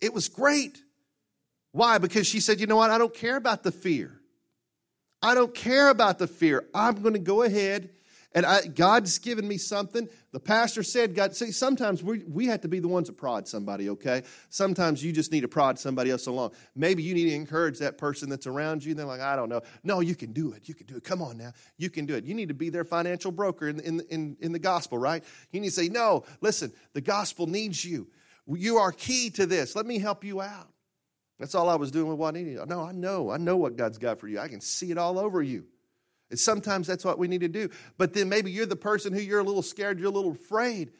It 0.00 0.12
was 0.12 0.28
great. 0.28 0.82
Why? 1.72 1.98
Because 1.98 2.26
she 2.26 2.40
said, 2.40 2.60
you 2.60 2.66
know 2.66 2.76
what? 2.76 2.90
I 2.90 2.98
don't 2.98 3.14
care 3.14 3.36
about 3.36 3.62
the 3.62 3.72
fear. 3.72 4.20
I 5.26 5.34
don't 5.34 5.52
care 5.52 5.88
about 5.88 6.20
the 6.20 6.28
fear. 6.28 6.68
I'm 6.72 7.02
going 7.02 7.14
to 7.14 7.18
go 7.18 7.42
ahead 7.42 7.90
and 8.32 8.46
I, 8.46 8.66
God's 8.66 9.18
given 9.18 9.48
me 9.48 9.56
something. 9.56 10.08
The 10.30 10.38
pastor 10.38 10.84
said, 10.84 11.16
God, 11.16 11.34
see, 11.34 11.50
sometimes 11.50 12.00
we, 12.00 12.18
we 12.28 12.46
have 12.46 12.60
to 12.60 12.68
be 12.68 12.78
the 12.78 12.86
ones 12.86 13.08
that 13.08 13.14
prod 13.14 13.48
somebody, 13.48 13.88
okay? 13.90 14.22
Sometimes 14.50 15.02
you 15.02 15.10
just 15.10 15.32
need 15.32 15.40
to 15.40 15.48
prod 15.48 15.80
somebody 15.80 16.12
else 16.12 16.28
along. 16.28 16.52
Maybe 16.76 17.02
you 17.02 17.12
need 17.12 17.30
to 17.30 17.34
encourage 17.34 17.80
that 17.80 17.98
person 17.98 18.28
that's 18.28 18.46
around 18.46 18.84
you. 18.84 18.94
They're 18.94 19.04
like, 19.04 19.20
I 19.20 19.34
don't 19.34 19.48
know. 19.48 19.62
No, 19.82 19.98
you 19.98 20.14
can 20.14 20.32
do 20.32 20.52
it. 20.52 20.68
You 20.68 20.74
can 20.74 20.86
do 20.86 20.96
it. 20.96 21.02
Come 21.02 21.20
on 21.20 21.36
now. 21.36 21.52
You 21.76 21.90
can 21.90 22.06
do 22.06 22.14
it. 22.14 22.24
You 22.24 22.34
need 22.34 22.46
to 22.46 22.54
be 22.54 22.70
their 22.70 22.84
financial 22.84 23.32
broker 23.32 23.66
in, 23.66 23.80
in, 23.80 24.02
in, 24.10 24.36
in 24.38 24.52
the 24.52 24.60
gospel, 24.60 24.96
right? 24.96 25.24
You 25.50 25.60
need 25.60 25.70
to 25.70 25.74
say, 25.74 25.88
no, 25.88 26.22
listen, 26.40 26.72
the 26.92 27.00
gospel 27.00 27.48
needs 27.48 27.84
you. 27.84 28.06
You 28.46 28.76
are 28.76 28.92
key 28.92 29.30
to 29.30 29.46
this. 29.46 29.74
Let 29.74 29.86
me 29.86 29.98
help 29.98 30.22
you 30.22 30.40
out. 30.40 30.68
That's 31.38 31.54
all 31.54 31.68
I 31.68 31.74
was 31.74 31.90
doing 31.90 32.08
with 32.08 32.18
Juanita. 32.18 32.64
No, 32.66 32.82
I 32.82 32.92
know. 32.92 33.30
I 33.30 33.36
know 33.36 33.56
what 33.56 33.76
God's 33.76 33.98
got 33.98 34.18
for 34.18 34.28
you. 34.28 34.38
I 34.38 34.48
can 34.48 34.60
see 34.60 34.90
it 34.90 34.98
all 34.98 35.18
over 35.18 35.42
you. 35.42 35.64
And 36.30 36.38
sometimes 36.38 36.86
that's 36.86 37.04
what 37.04 37.18
we 37.18 37.28
need 37.28 37.42
to 37.42 37.48
do. 37.48 37.68
But 37.98 38.14
then 38.14 38.28
maybe 38.28 38.50
you're 38.50 38.66
the 38.66 38.74
person 38.74 39.12
who 39.12 39.20
you're 39.20 39.40
a 39.40 39.44
little 39.44 39.62
scared, 39.62 39.98
you're 39.98 40.08
a 40.08 40.14
little 40.14 40.32
afraid. 40.32 40.92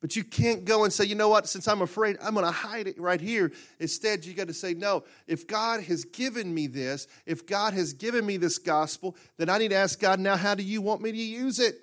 But 0.00 0.16
you 0.16 0.24
can't 0.24 0.64
go 0.64 0.84
and 0.84 0.92
say, 0.92 1.04
you 1.04 1.14
know 1.14 1.28
what, 1.28 1.46
since 1.46 1.68
I'm 1.68 1.82
afraid, 1.82 2.16
I'm 2.22 2.32
going 2.32 2.46
to 2.46 2.50
hide 2.50 2.86
it 2.86 2.98
right 2.98 3.20
here. 3.20 3.52
Instead, 3.80 4.24
you 4.24 4.32
got 4.32 4.48
to 4.48 4.54
say, 4.54 4.72
no, 4.72 5.04
if 5.26 5.46
God 5.46 5.82
has 5.82 6.06
given 6.06 6.54
me 6.54 6.68
this, 6.68 7.06
if 7.26 7.44
God 7.44 7.74
has 7.74 7.92
given 7.92 8.24
me 8.24 8.38
this 8.38 8.56
gospel, 8.56 9.14
then 9.36 9.50
I 9.50 9.58
need 9.58 9.68
to 9.68 9.76
ask 9.76 10.00
God, 10.00 10.18
now, 10.18 10.36
how 10.36 10.54
do 10.54 10.62
you 10.62 10.80
want 10.80 11.02
me 11.02 11.12
to 11.12 11.18
use 11.18 11.58
it? 11.58 11.74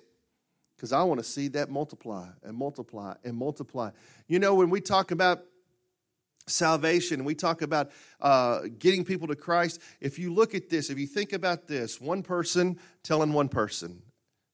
Because 0.76 0.92
I 0.92 1.04
want 1.04 1.20
to 1.20 1.24
see 1.24 1.46
that 1.48 1.70
multiply 1.70 2.26
and 2.42 2.56
multiply 2.56 3.14
and 3.22 3.36
multiply. 3.36 3.90
You 4.26 4.40
know, 4.40 4.54
when 4.54 4.70
we 4.70 4.80
talk 4.80 5.12
about 5.12 5.44
salvation. 6.48 7.24
We 7.24 7.34
talk 7.34 7.62
about 7.62 7.90
uh, 8.20 8.62
getting 8.78 9.04
people 9.04 9.28
to 9.28 9.36
Christ. 9.36 9.80
If 10.00 10.18
you 10.18 10.32
look 10.32 10.54
at 10.54 10.68
this, 10.68 10.90
if 10.90 10.98
you 10.98 11.06
think 11.06 11.32
about 11.32 11.66
this, 11.66 12.00
one 12.00 12.22
person 12.22 12.78
telling 13.02 13.32
one 13.32 13.48
person, 13.48 14.02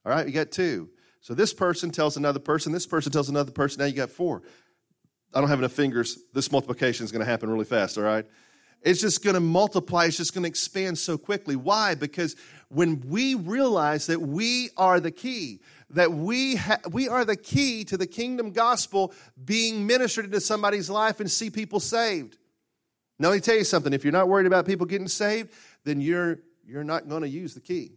all 0.05 0.13
right, 0.13 0.27
you 0.27 0.33
got 0.33 0.51
two. 0.51 0.91
So 1.21 1.33
this 1.33 1.55
person 1.55 1.91
tells 1.91 2.17
another 2.17 2.39
person, 2.39 2.73
this 2.73 2.87
person 2.87 3.11
tells 3.11 3.29
another 3.29 3.53
person, 3.53 3.81
now 3.81 3.87
you 3.87 3.95
got 3.95 4.11
four. 4.11 4.43
I 5.35 5.41
don't 5.41 5.49
have 5.49 5.59
enough 5.59 5.73
fingers. 5.73 6.19
This 6.33 6.53
multiplication 6.53 7.05
is 7.05 7.11
going 7.11 7.25
to 7.25 7.31
happen 7.31 7.51
really 7.51 7.65
fast, 7.65 7.97
all 7.97 8.05
right? 8.05 8.27
It's 8.83 9.01
just 9.01 9.25
going 9.25 9.35
to 9.35 9.41
multiply, 9.41 10.05
it's 10.05 10.19
just 10.19 10.35
going 10.35 10.43
to 10.43 10.49
expand 10.49 10.99
so 10.99 11.17
quickly. 11.17 11.57
Why? 11.57 11.95
Because 11.95 12.37
when 12.69 13.01
we 13.09 13.35
realize 13.35 14.07
that 14.09 14.21
we 14.21 14.69
are 14.77 15.01
the 15.01 15.11
key, 15.11 15.61
that 15.95 16.13
we, 16.13 16.57
ha- 16.57 16.81
we 16.91 17.09
are 17.09 17.25
the 17.25 17.37
key 17.37 17.85
to 17.85 17.97
the 17.97 18.07
kingdom 18.07 18.51
gospel 18.51 19.13
being 19.45 19.87
ministered 19.87 20.27
into 20.27 20.41
somebody's 20.41 20.91
life 20.91 21.21
and 21.21 21.31
see 21.31 21.51
people 21.51 21.81
saved. 21.81 22.37
Now, 23.19 23.29
let 23.29 23.37
me 23.37 23.41
tell 23.41 23.57
you 23.57 23.65
something 23.65 23.93
if 23.93 24.05
you're 24.05 24.13
not 24.13 24.29
worried 24.29 24.47
about 24.47 24.67
people 24.67 24.87
getting 24.87 25.09
saved, 25.09 25.53
then 25.85 26.01
you're, 26.01 26.41
you're 26.67 26.85
not 26.85 27.09
going 27.09 27.23
to 27.23 27.29
use 27.29 27.55
the 27.55 27.61
key. 27.61 27.93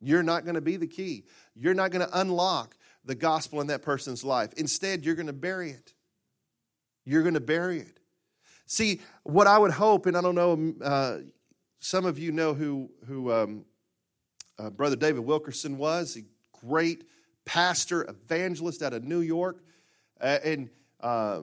You're 0.00 0.22
not 0.22 0.44
going 0.44 0.54
to 0.54 0.60
be 0.60 0.76
the 0.76 0.86
key. 0.86 1.24
You're 1.54 1.74
not 1.74 1.90
going 1.90 2.06
to 2.06 2.20
unlock 2.20 2.76
the 3.04 3.14
gospel 3.14 3.60
in 3.60 3.66
that 3.68 3.82
person's 3.82 4.22
life. 4.24 4.52
Instead, 4.56 5.04
you're 5.04 5.16
going 5.16 5.26
to 5.26 5.32
bury 5.32 5.70
it. 5.70 5.94
You're 7.04 7.22
going 7.22 7.34
to 7.34 7.40
bury 7.40 7.80
it. 7.80 7.98
See, 8.66 9.00
what 9.24 9.48
I 9.48 9.58
would 9.58 9.72
hope, 9.72 10.06
and 10.06 10.16
I 10.16 10.20
don't 10.20 10.36
know, 10.36 10.74
uh, 10.82 11.18
some 11.80 12.06
of 12.06 12.18
you 12.18 12.30
know 12.30 12.54
who, 12.54 12.90
who 13.06 13.32
um, 13.32 13.64
uh, 14.58 14.70
Brother 14.70 14.94
David 14.94 15.20
Wilkerson 15.20 15.76
was, 15.76 16.16
a 16.16 16.22
great 16.64 17.04
pastor, 17.44 18.02
evangelist 18.08 18.82
out 18.82 18.92
of 18.92 19.04
New 19.04 19.20
York, 19.20 19.62
uh, 20.20 20.38
and 20.44 20.70
uh, 21.00 21.40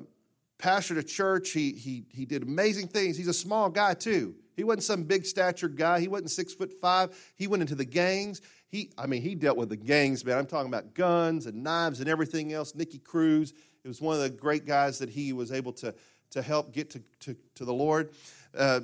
pastored 0.57 0.97
a 0.97 1.03
church. 1.03 1.51
He, 1.51 1.71
he, 1.71 2.05
he 2.11 2.25
did 2.25 2.43
amazing 2.43 2.87
things. 2.87 3.17
He's 3.17 3.27
a 3.27 3.33
small 3.33 3.69
guy, 3.69 3.93
too. 3.93 4.35
He 4.55 4.63
wasn't 4.63 4.83
some 4.83 5.03
big 5.03 5.25
statured 5.25 5.77
guy. 5.77 6.01
He 6.01 6.09
wasn't 6.09 6.31
six 6.31 6.53
foot 6.53 6.73
five. 6.73 7.17
He 7.37 7.47
went 7.47 7.61
into 7.61 7.75
the 7.75 7.85
gangs. 7.85 8.41
He, 8.67 8.91
I 8.97 9.07
mean, 9.07 9.21
he 9.21 9.33
dealt 9.33 9.57
with 9.57 9.69
the 9.69 9.77
gangs, 9.77 10.25
man. 10.25 10.37
I'm 10.37 10.45
talking 10.45 10.67
about 10.67 10.93
guns 10.93 11.45
and 11.45 11.63
knives 11.63 12.01
and 12.01 12.09
everything 12.09 12.51
else. 12.53 12.75
Nicky 12.75 12.99
Cruz. 12.99 13.53
It 13.83 13.87
was 13.87 14.01
one 14.01 14.15
of 14.15 14.21
the 14.21 14.29
great 14.29 14.65
guys 14.65 14.99
that 14.99 15.09
he 15.09 15.31
was 15.31 15.53
able 15.53 15.71
to, 15.73 15.95
to 16.31 16.41
help 16.41 16.73
get 16.73 16.89
to, 16.91 17.01
to, 17.21 17.35
to 17.55 17.65
the 17.65 17.73
Lord. 17.73 18.11
Uh, 18.55 18.81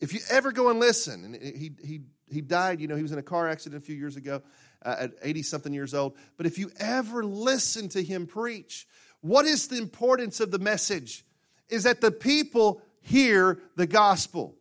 if 0.00 0.12
you 0.12 0.20
ever 0.28 0.50
go 0.50 0.68
and 0.70 0.80
listen, 0.80 1.24
and 1.24 1.36
he, 1.36 1.70
he, 1.82 2.00
he 2.28 2.40
died, 2.40 2.80
you 2.80 2.88
know, 2.88 2.96
he 2.96 3.02
was 3.02 3.12
in 3.12 3.18
a 3.18 3.22
car 3.22 3.48
accident 3.48 3.80
a 3.80 3.86
few 3.86 3.94
years 3.94 4.16
ago 4.16 4.42
uh, 4.84 4.96
at 4.98 5.12
80 5.22 5.42
something 5.42 5.72
years 5.72 5.94
old. 5.94 6.16
But 6.36 6.46
if 6.46 6.58
you 6.58 6.70
ever 6.78 7.24
listen 7.24 7.88
to 7.90 8.02
him 8.02 8.26
preach, 8.26 8.86
what 9.20 9.46
is 9.46 9.68
the 9.68 9.78
importance 9.78 10.40
of 10.40 10.50
the 10.50 10.58
message? 10.58 11.24
Is 11.68 11.84
that 11.84 12.00
the 12.00 12.10
people 12.10 12.82
hear 13.00 13.58
the 13.76 13.86
gospel. 13.86 14.56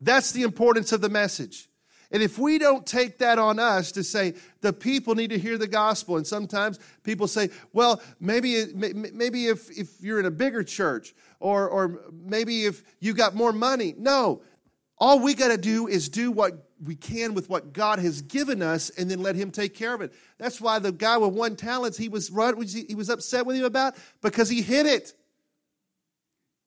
That's 0.00 0.32
the 0.32 0.42
importance 0.42 0.92
of 0.92 1.00
the 1.00 1.08
message. 1.08 1.68
And 2.10 2.22
if 2.22 2.38
we 2.38 2.58
don't 2.58 2.86
take 2.86 3.18
that 3.18 3.38
on 3.38 3.58
us 3.58 3.92
to 3.92 4.04
say 4.04 4.34
the 4.60 4.72
people 4.72 5.14
need 5.14 5.30
to 5.30 5.38
hear 5.38 5.58
the 5.58 5.66
gospel, 5.66 6.16
and 6.16 6.26
sometimes 6.26 6.78
people 7.02 7.26
say, 7.26 7.50
well, 7.72 8.00
maybe 8.20 8.66
maybe 8.74 9.46
if 9.46 9.70
if 9.70 10.00
you're 10.00 10.20
in 10.20 10.26
a 10.26 10.30
bigger 10.30 10.62
church, 10.62 11.14
or 11.40 11.68
or 11.68 12.00
maybe 12.12 12.64
if 12.64 12.82
you 13.00 13.12
got 13.12 13.34
more 13.34 13.52
money. 13.52 13.94
No, 13.98 14.42
all 14.98 15.18
we 15.18 15.34
got 15.34 15.48
to 15.48 15.58
do 15.58 15.88
is 15.88 16.08
do 16.08 16.30
what 16.30 16.65
we 16.82 16.94
can 16.94 17.34
with 17.34 17.48
what 17.48 17.72
God 17.72 17.98
has 17.98 18.22
given 18.22 18.62
us, 18.62 18.90
and 18.90 19.10
then 19.10 19.22
let 19.22 19.34
Him 19.36 19.50
take 19.50 19.74
care 19.74 19.94
of 19.94 20.00
it. 20.00 20.12
That's 20.38 20.60
why 20.60 20.78
the 20.78 20.92
guy 20.92 21.16
with 21.16 21.32
one 21.32 21.56
talent, 21.56 21.96
he 21.96 22.08
was 22.08 22.28
he 22.28 22.94
was 22.94 23.08
upset 23.08 23.46
with 23.46 23.56
him 23.56 23.64
about 23.64 23.96
because 24.22 24.48
he 24.48 24.62
hid 24.62 24.86
it. 24.86 25.14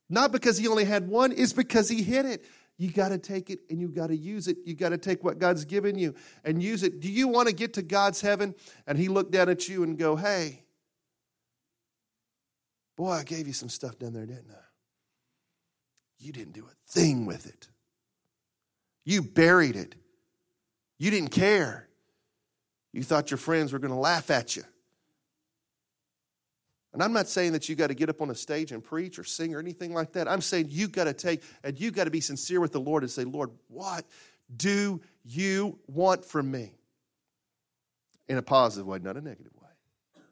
Not 0.10 0.32
because 0.32 0.58
he 0.58 0.67
only 0.67 0.86
had 0.86 1.08
one, 1.08 1.32
it's 1.32 1.54
because 1.54 1.88
he 1.88 2.02
hid 2.02 2.26
it. 2.26 2.43
You 2.80 2.89
got 2.89 3.10
to 3.10 3.17
take 3.17 3.50
it 3.50 3.60
and 3.69 3.80
you 3.80 3.89
got 3.89 4.08
to 4.08 4.15
use 4.15 4.48
it. 4.48 4.58
You 4.65 4.74
got 4.74 4.89
to 4.89 4.98
take 4.98 5.22
what 5.22 5.38
God's 5.38 5.65
given 5.65 6.00
you 6.00 6.15
and 6.45 6.63
use 6.63 6.82
it. 6.82 7.02
Do 7.02 7.12
you 7.12 7.28
want 7.28 7.50
to 7.50 7.54
get 7.54 7.74
to 7.74 7.82
God's 7.82 8.22
heaven 8.22 8.56
and 8.88 8.98
He 8.98 9.10
look 9.10 9.32
down 9.32 9.50
at 9.50 9.67
you 9.67 9.84
and 9.84 9.98
go, 9.98 10.15
hey, 10.15 10.63
boy, 12.95 13.12
I 13.12 13.24
gave 13.24 13.48
you 13.48 13.54
some 13.54 13.69
stuff 13.69 14.00
down 14.00 14.13
there, 14.13 14.26
didn't 14.26 14.50
I? 14.50 14.63
You 16.19 16.32
didn't 16.32 16.54
do 16.54 16.65
a 16.65 16.91
thing 16.91 17.26
with 17.26 17.45
it. 17.48 17.67
You 19.10 19.24
buried 19.24 19.76
it. 19.76 19.95
You 21.00 21.10
didn't 21.10 21.32
care. 21.32 21.88
You 22.93 23.02
thought 23.02 23.32
your 23.32 23.39
friends 23.39 23.74
were 23.74 23.80
going 23.80 23.91
to 23.91 24.00
laugh 24.00 24.30
at 24.30 24.56
you. 24.56 24.62
And 26.93 27.02
I'm 27.02 27.12
not 27.12 27.28
saying 27.28 27.54
that 27.54 27.67
you 27.67 27.76
got 27.76 27.88
to 27.88 27.95
get 27.95 28.10
up 28.10 28.22
on 28.22 28.30
a 28.30 28.36
stage 28.36 28.72
and 28.72 28.84
preach 28.84 29.17
or 29.17 29.24
sing 29.24 29.56
or 29.56 29.60
anything 29.60 29.95
like 29.95 30.12
that. 30.12 30.28
I'm 30.28 30.41
saying 30.41 30.67
you 30.69 30.88
got 30.88 31.06
to 31.06 31.13
take 31.13 31.41
and 31.63 31.80
you 31.80 31.89
got 31.89 32.04
to 32.04 32.12
be 32.12 32.22
sincere 32.22 32.62
with 32.62 32.72
the 32.72 32.80
Lord 32.80 33.02
and 33.02 33.12
say, 33.12 33.24
Lord, 33.24 33.50
what 33.67 34.06
do 34.56 35.02
you 35.26 35.80
want 35.88 36.24
from 36.24 36.52
me? 36.52 36.76
In 38.28 38.38
a 38.38 38.43
positive 38.43 38.86
way, 38.86 39.00
not 39.00 39.17
a 39.17 39.22
negative 39.22 39.54
way. 39.60 39.69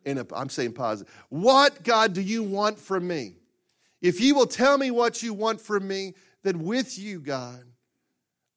In 0.05 0.19
a, 0.19 0.25
I'm 0.35 0.49
saying 0.49 0.73
positive. 0.73 1.11
What, 1.29 1.81
God, 1.81 2.13
do 2.13 2.21
you 2.21 2.43
want 2.43 2.77
from 2.77 3.07
me? 3.07 3.37
If 4.03 4.21
you 4.21 4.35
will 4.35 4.45
tell 4.45 4.77
me 4.77 4.91
what 4.91 5.23
you 5.23 5.33
want 5.33 5.61
from 5.61 5.87
me, 5.87 6.13
then 6.43 6.59
with 6.63 6.99
you, 6.99 7.19
God, 7.19 7.63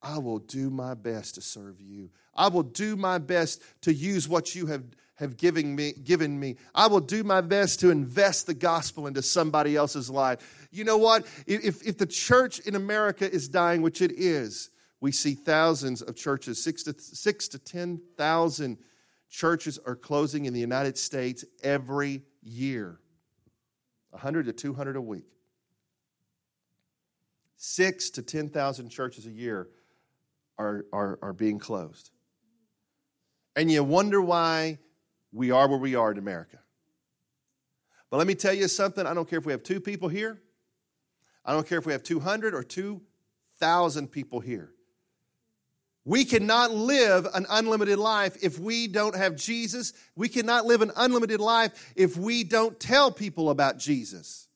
I 0.02 0.18
will 0.18 0.38
do 0.38 0.70
my 0.70 0.94
best 0.94 1.34
to 1.34 1.40
serve 1.40 1.80
you. 1.80 2.10
I 2.34 2.48
will 2.48 2.62
do 2.62 2.96
my 2.96 3.18
best 3.18 3.62
to 3.82 3.92
use 3.92 4.28
what 4.28 4.54
you 4.54 4.66
have 4.66 4.84
have 5.20 5.36
given 5.36 5.76
me, 5.76 5.92
given 5.92 6.40
me. 6.40 6.56
I 6.74 6.86
will 6.86 7.00
do 7.00 7.22
my 7.22 7.42
best 7.42 7.80
to 7.80 7.90
invest 7.90 8.46
the 8.46 8.54
gospel 8.54 9.06
into 9.06 9.20
somebody 9.20 9.76
else's 9.76 10.08
life. 10.08 10.68
You 10.72 10.84
know 10.84 10.96
what? 10.96 11.26
If, 11.46 11.86
if 11.86 11.98
the 11.98 12.06
church 12.06 12.58
in 12.60 12.74
America 12.74 13.30
is 13.30 13.46
dying, 13.46 13.82
which 13.82 14.00
it 14.00 14.12
is, 14.12 14.70
we 14.98 15.12
see 15.12 15.34
thousands 15.34 16.00
of 16.00 16.16
churches, 16.16 16.62
six 16.64 16.84
to, 16.84 16.94
six 16.98 17.48
to 17.48 17.58
10,000 17.58 18.78
churches 19.28 19.78
are 19.84 19.94
closing 19.94 20.46
in 20.46 20.54
the 20.54 20.60
United 20.60 20.96
States 20.96 21.44
every 21.62 22.22
year, 22.42 22.98
100 24.10 24.46
to 24.46 24.54
200 24.54 24.96
a 24.96 25.02
week. 25.02 25.26
Six 27.56 28.08
to 28.10 28.22
10,000 28.22 28.88
churches 28.88 29.26
a 29.26 29.30
year 29.30 29.68
are, 30.60 30.84
are, 30.92 31.18
are 31.22 31.32
being 31.32 31.58
closed. 31.58 32.10
And 33.56 33.70
you 33.70 33.82
wonder 33.82 34.20
why 34.20 34.78
we 35.32 35.50
are 35.50 35.66
where 35.66 35.78
we 35.78 35.94
are 35.94 36.12
in 36.12 36.18
America. 36.18 36.58
But 38.10 38.18
let 38.18 38.26
me 38.26 38.34
tell 38.34 38.52
you 38.52 38.68
something 38.68 39.06
I 39.06 39.14
don't 39.14 39.28
care 39.28 39.38
if 39.38 39.46
we 39.46 39.52
have 39.52 39.62
two 39.62 39.80
people 39.80 40.08
here, 40.08 40.40
I 41.44 41.52
don't 41.52 41.66
care 41.66 41.78
if 41.78 41.86
we 41.86 41.92
have 41.92 42.02
200 42.02 42.54
or 42.54 42.62
2,000 42.62 44.08
people 44.08 44.40
here. 44.40 44.72
We 46.04 46.24
cannot 46.24 46.72
live 46.72 47.26
an 47.34 47.46
unlimited 47.48 47.98
life 47.98 48.36
if 48.42 48.58
we 48.58 48.88
don't 48.88 49.14
have 49.14 49.36
Jesus. 49.36 49.92
We 50.16 50.28
cannot 50.28 50.66
live 50.66 50.82
an 50.82 50.92
unlimited 50.96 51.40
life 51.40 51.92
if 51.96 52.16
we 52.16 52.44
don't 52.44 52.78
tell 52.78 53.10
people 53.10 53.50
about 53.50 53.78
Jesus. 53.78 54.48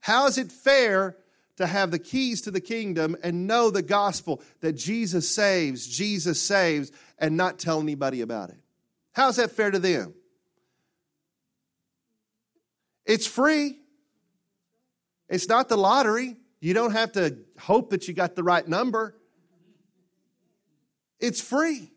How 0.00 0.26
is 0.26 0.38
it 0.38 0.52
fair 0.52 1.16
to 1.58 1.66
have 1.66 1.90
the 1.90 1.98
keys 1.98 2.42
to 2.42 2.50
the 2.50 2.60
kingdom 2.60 3.16
and 3.22 3.46
know 3.46 3.70
the 3.70 3.82
gospel 3.82 4.42
that 4.60 4.72
Jesus 4.72 5.28
saves, 5.28 5.86
Jesus 5.86 6.40
saves, 6.40 6.90
and 7.18 7.36
not 7.36 7.58
tell 7.58 7.80
anybody 7.80 8.20
about 8.20 8.50
it? 8.50 8.58
How's 9.12 9.36
that 9.36 9.52
fair 9.52 9.70
to 9.70 9.78
them? 9.78 10.14
It's 13.04 13.26
free. 13.26 13.78
It's 15.28 15.48
not 15.48 15.68
the 15.68 15.76
lottery. 15.76 16.36
You 16.60 16.74
don't 16.74 16.92
have 16.92 17.12
to 17.12 17.38
hope 17.58 17.90
that 17.90 18.08
you 18.08 18.14
got 18.14 18.34
the 18.34 18.42
right 18.42 18.66
number. 18.66 19.14
It's 21.20 21.40
free. 21.40 21.90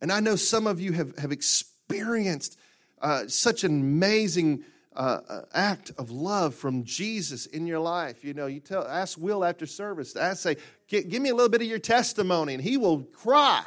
And 0.00 0.12
I 0.12 0.20
know 0.20 0.36
some 0.36 0.66
of 0.66 0.80
you 0.80 0.92
have, 0.92 1.16
have 1.18 1.32
experienced 1.32 2.58
uh, 3.00 3.28
such 3.28 3.64
an 3.64 3.80
amazing 3.80 4.64
uh, 4.94 5.42
act 5.52 5.92
of 5.98 6.10
love 6.10 6.54
from 6.54 6.84
Jesus 6.84 7.46
in 7.46 7.66
your 7.66 7.80
life. 7.80 8.24
You 8.24 8.34
know, 8.34 8.46
you 8.46 8.60
tell, 8.60 8.86
ask 8.86 9.18
Will 9.18 9.44
after 9.44 9.66
service, 9.66 10.16
ask, 10.16 10.42
say, 10.42 10.56
give 10.88 11.20
me 11.20 11.30
a 11.30 11.34
little 11.34 11.48
bit 11.48 11.62
of 11.62 11.68
your 11.68 11.78
testimony, 11.78 12.54
and 12.54 12.62
he 12.62 12.76
will 12.76 13.02
cry 13.02 13.64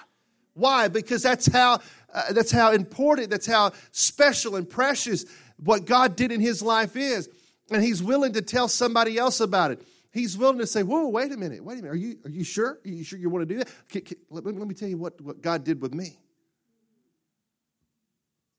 why? 0.58 0.88
Because 0.88 1.22
that's 1.22 1.46
how, 1.46 1.80
uh, 2.14 2.34
that's 2.34 2.52
how 2.52 2.72
important, 2.72 3.30
that's 3.30 3.46
how 3.46 3.74
special 3.92 4.56
and 4.56 4.68
precious 4.68 5.26
what 5.58 5.86
God 5.86 6.16
did 6.16 6.32
in 6.32 6.42
his 6.42 6.62
life 6.62 6.96
is. 6.96 7.30
And 7.70 7.84
he's 7.84 8.02
willing 8.02 8.34
to 8.34 8.42
tell 8.42 8.68
somebody 8.68 9.18
else 9.18 9.40
about 9.40 9.72
it. 9.72 9.82
He's 10.12 10.36
willing 10.36 10.58
to 10.58 10.66
say, 10.68 10.82
Whoa, 10.82 11.08
wait 11.10 11.32
a 11.32 11.38
minute, 11.38 11.64
wait 11.64 11.80
a 11.80 11.82
minute. 11.84 11.92
Are 11.92 11.98
you, 11.98 12.18
are 12.26 12.30
you 12.30 12.44
sure? 12.44 12.80
Are 12.84 12.90
you 12.90 13.04
sure 13.04 13.20
you 13.20 13.30
want 13.30 13.48
to 13.48 13.54
do 13.54 13.60
that? 13.60 14.18
Let, 14.32 14.46
let 14.46 14.68
me 14.68 14.74
tell 14.74 14.90
you 14.90 14.98
what, 14.98 15.22
what 15.22 15.42
God 15.42 15.64
did 15.64 15.80
with 15.80 15.94
me. 15.94 16.18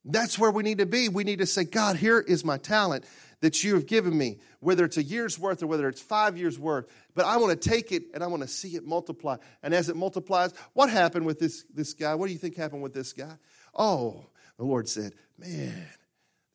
That's 0.08 0.38
where 0.38 0.50
we 0.50 0.62
need 0.62 0.78
to 0.78 0.86
be. 0.86 1.08
We 1.08 1.22
need 1.22 1.38
to 1.38 1.46
say, 1.46 1.64
God, 1.64 1.96
here 1.96 2.18
is 2.18 2.44
my 2.44 2.56
talent 2.56 3.04
that 3.40 3.62
you 3.62 3.74
have 3.74 3.86
given 3.86 4.16
me, 4.16 4.38
whether 4.60 4.84
it's 4.84 4.96
a 4.96 5.02
year's 5.02 5.38
worth 5.38 5.62
or 5.62 5.66
whether 5.66 5.86
it's 5.86 6.00
five 6.00 6.36
years' 6.36 6.58
worth. 6.58 6.86
But 7.14 7.26
I 7.26 7.36
want 7.36 7.60
to 7.60 7.68
take 7.68 7.92
it 7.92 8.04
and 8.14 8.24
I 8.24 8.26
want 8.26 8.42
to 8.42 8.48
see 8.48 8.74
it 8.74 8.84
multiply. 8.84 9.36
And 9.62 9.74
as 9.74 9.88
it 9.88 9.96
multiplies, 9.96 10.54
what 10.72 10.90
happened 10.90 11.26
with 11.26 11.38
this, 11.38 11.64
this 11.72 11.92
guy? 11.94 12.14
What 12.14 12.26
do 12.26 12.32
you 12.32 12.38
think 12.38 12.56
happened 12.56 12.82
with 12.82 12.94
this 12.94 13.12
guy? 13.12 13.34
Oh, 13.74 14.26
the 14.56 14.64
Lord 14.64 14.88
said, 14.88 15.12
Man, 15.38 15.86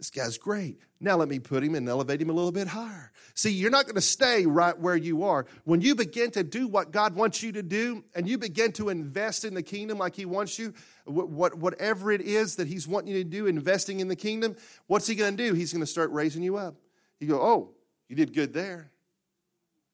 this 0.03 0.09
guy's 0.09 0.37
great. 0.37 0.81
Now 0.99 1.15
let 1.15 1.29
me 1.29 1.39
put 1.39 1.63
him 1.63 1.75
and 1.75 1.87
elevate 1.87 2.21
him 2.21 2.29
a 2.29 2.33
little 2.33 2.51
bit 2.51 2.67
higher. 2.67 3.13
See, 3.35 3.51
you're 3.51 3.71
not 3.71 3.85
going 3.85 3.95
to 3.95 4.01
stay 4.01 4.45
right 4.45 4.77
where 4.77 4.97
you 4.97 5.23
are. 5.23 5.45
When 5.63 5.79
you 5.79 5.95
begin 5.95 6.29
to 6.31 6.43
do 6.43 6.67
what 6.67 6.91
God 6.91 7.15
wants 7.15 7.41
you 7.41 7.53
to 7.53 7.63
do 7.63 8.03
and 8.13 8.27
you 8.27 8.37
begin 8.37 8.73
to 8.73 8.89
invest 8.89 9.45
in 9.45 9.53
the 9.53 9.63
kingdom 9.63 9.97
like 9.97 10.13
He 10.13 10.25
wants 10.25 10.59
you, 10.59 10.73
whatever 11.05 12.11
it 12.11 12.19
is 12.19 12.57
that 12.57 12.67
He's 12.67 12.85
wanting 12.85 13.15
you 13.15 13.23
to 13.23 13.29
do, 13.29 13.47
investing 13.47 14.01
in 14.01 14.09
the 14.09 14.15
kingdom, 14.17 14.57
what's 14.87 15.07
He 15.07 15.15
going 15.15 15.37
to 15.37 15.47
do? 15.47 15.53
He's 15.53 15.71
going 15.71 15.79
to 15.79 15.87
start 15.87 16.11
raising 16.11 16.43
you 16.43 16.57
up. 16.57 16.75
You 17.21 17.27
go, 17.27 17.41
oh, 17.41 17.69
you 18.09 18.17
did 18.17 18.33
good 18.33 18.51
there. 18.51 18.91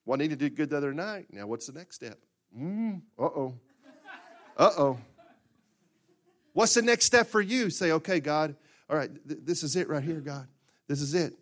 Well, 0.08 0.20
I 0.20 0.24
need 0.24 0.32
to 0.32 0.36
do 0.36 0.50
good 0.50 0.72
the 0.72 0.78
other 0.78 0.92
night. 0.92 1.28
Now, 1.32 1.46
what's 1.46 1.68
the 1.68 1.74
next 1.74 1.98
step? 1.98 2.18
Mm, 2.58 3.04
uh 3.20 3.26
oh. 3.26 3.54
Uh 4.58 4.72
oh. 4.76 4.98
What's 6.54 6.74
the 6.74 6.82
next 6.82 7.06
step 7.06 7.28
for 7.28 7.42
you? 7.42 7.70
Say, 7.70 7.92
okay, 7.92 8.20
God, 8.20 8.56
all 8.90 8.98
right, 8.98 9.10
th- 9.28 9.42
this 9.44 9.64
is 9.64 9.76
it 9.76 9.88
right 9.88 10.04
here, 10.04 10.20
God. 10.20 10.48
This 10.88 11.02
is 11.02 11.14
it. 11.14 11.34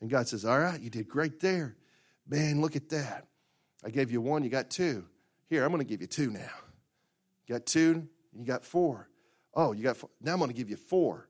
And 0.00 0.10
God 0.10 0.28
says, 0.28 0.44
All 0.44 0.58
right, 0.58 0.80
you 0.80 0.90
did 0.90 1.08
great 1.08 1.40
there. 1.40 1.76
Man, 2.26 2.60
look 2.60 2.76
at 2.76 2.88
that. 2.90 3.26
I 3.84 3.90
gave 3.90 4.10
you 4.10 4.20
one, 4.20 4.42
you 4.42 4.50
got 4.50 4.70
two. 4.70 5.04
Here, 5.48 5.62
I'm 5.62 5.70
going 5.70 5.80
to 5.80 5.88
give 5.88 6.00
you 6.00 6.06
two 6.06 6.30
now. 6.30 6.50
You 7.46 7.54
got 7.54 7.66
two, 7.66 8.08
you 8.32 8.44
got 8.44 8.64
four. 8.64 9.08
Oh, 9.52 9.72
you 9.72 9.82
got 9.82 9.96
four. 9.96 10.10
Now 10.20 10.32
I'm 10.32 10.38
going 10.38 10.50
to 10.50 10.56
give 10.56 10.70
you 10.70 10.76
four. 10.76 11.28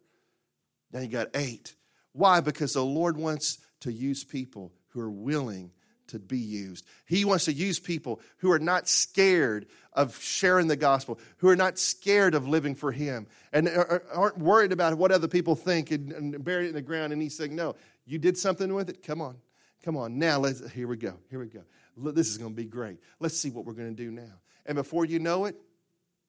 Now 0.92 1.00
you 1.00 1.08
got 1.08 1.28
eight. 1.34 1.74
Why? 2.12 2.40
Because 2.40 2.74
the 2.74 2.84
Lord 2.84 3.16
wants 3.16 3.58
to 3.80 3.92
use 3.92 4.22
people 4.22 4.72
who 4.90 5.00
are 5.00 5.10
willing 5.10 5.72
to 6.14 6.18
be 6.20 6.38
used. 6.38 6.86
He 7.06 7.24
wants 7.24 7.44
to 7.46 7.52
use 7.52 7.78
people 7.78 8.20
who 8.38 8.50
are 8.52 8.58
not 8.58 8.88
scared 8.88 9.66
of 9.92 10.20
sharing 10.20 10.68
the 10.68 10.76
gospel, 10.76 11.18
who 11.38 11.48
are 11.48 11.56
not 11.56 11.78
scared 11.78 12.34
of 12.34 12.48
living 12.48 12.74
for 12.74 12.92
Him, 12.92 13.26
and 13.52 13.68
aren't 14.12 14.38
worried 14.38 14.72
about 14.72 14.96
what 14.96 15.12
other 15.12 15.28
people 15.28 15.54
think 15.54 15.90
and, 15.90 16.12
and 16.12 16.44
bury 16.44 16.66
it 16.66 16.68
in 16.68 16.74
the 16.74 16.82
ground. 16.82 17.12
And 17.12 17.20
He's 17.20 17.36
saying, 17.36 17.54
No, 17.54 17.76
you 18.06 18.18
did 18.18 18.38
something 18.38 18.72
with 18.72 18.88
it. 18.88 19.02
Come 19.02 19.20
on. 19.20 19.36
Come 19.84 19.96
on. 19.96 20.18
Now, 20.18 20.38
let's, 20.38 20.70
here 20.72 20.88
we 20.88 20.96
go. 20.96 21.14
Here 21.30 21.38
we 21.38 21.46
go. 21.46 21.62
This 21.96 22.28
is 22.28 22.38
going 22.38 22.52
to 22.52 22.56
be 22.56 22.64
great. 22.64 22.98
Let's 23.20 23.38
see 23.38 23.50
what 23.50 23.64
we're 23.66 23.74
going 23.74 23.94
to 23.94 24.02
do 24.02 24.10
now. 24.10 24.40
And 24.66 24.76
before 24.76 25.04
you 25.04 25.18
know 25.18 25.44
it, 25.44 25.56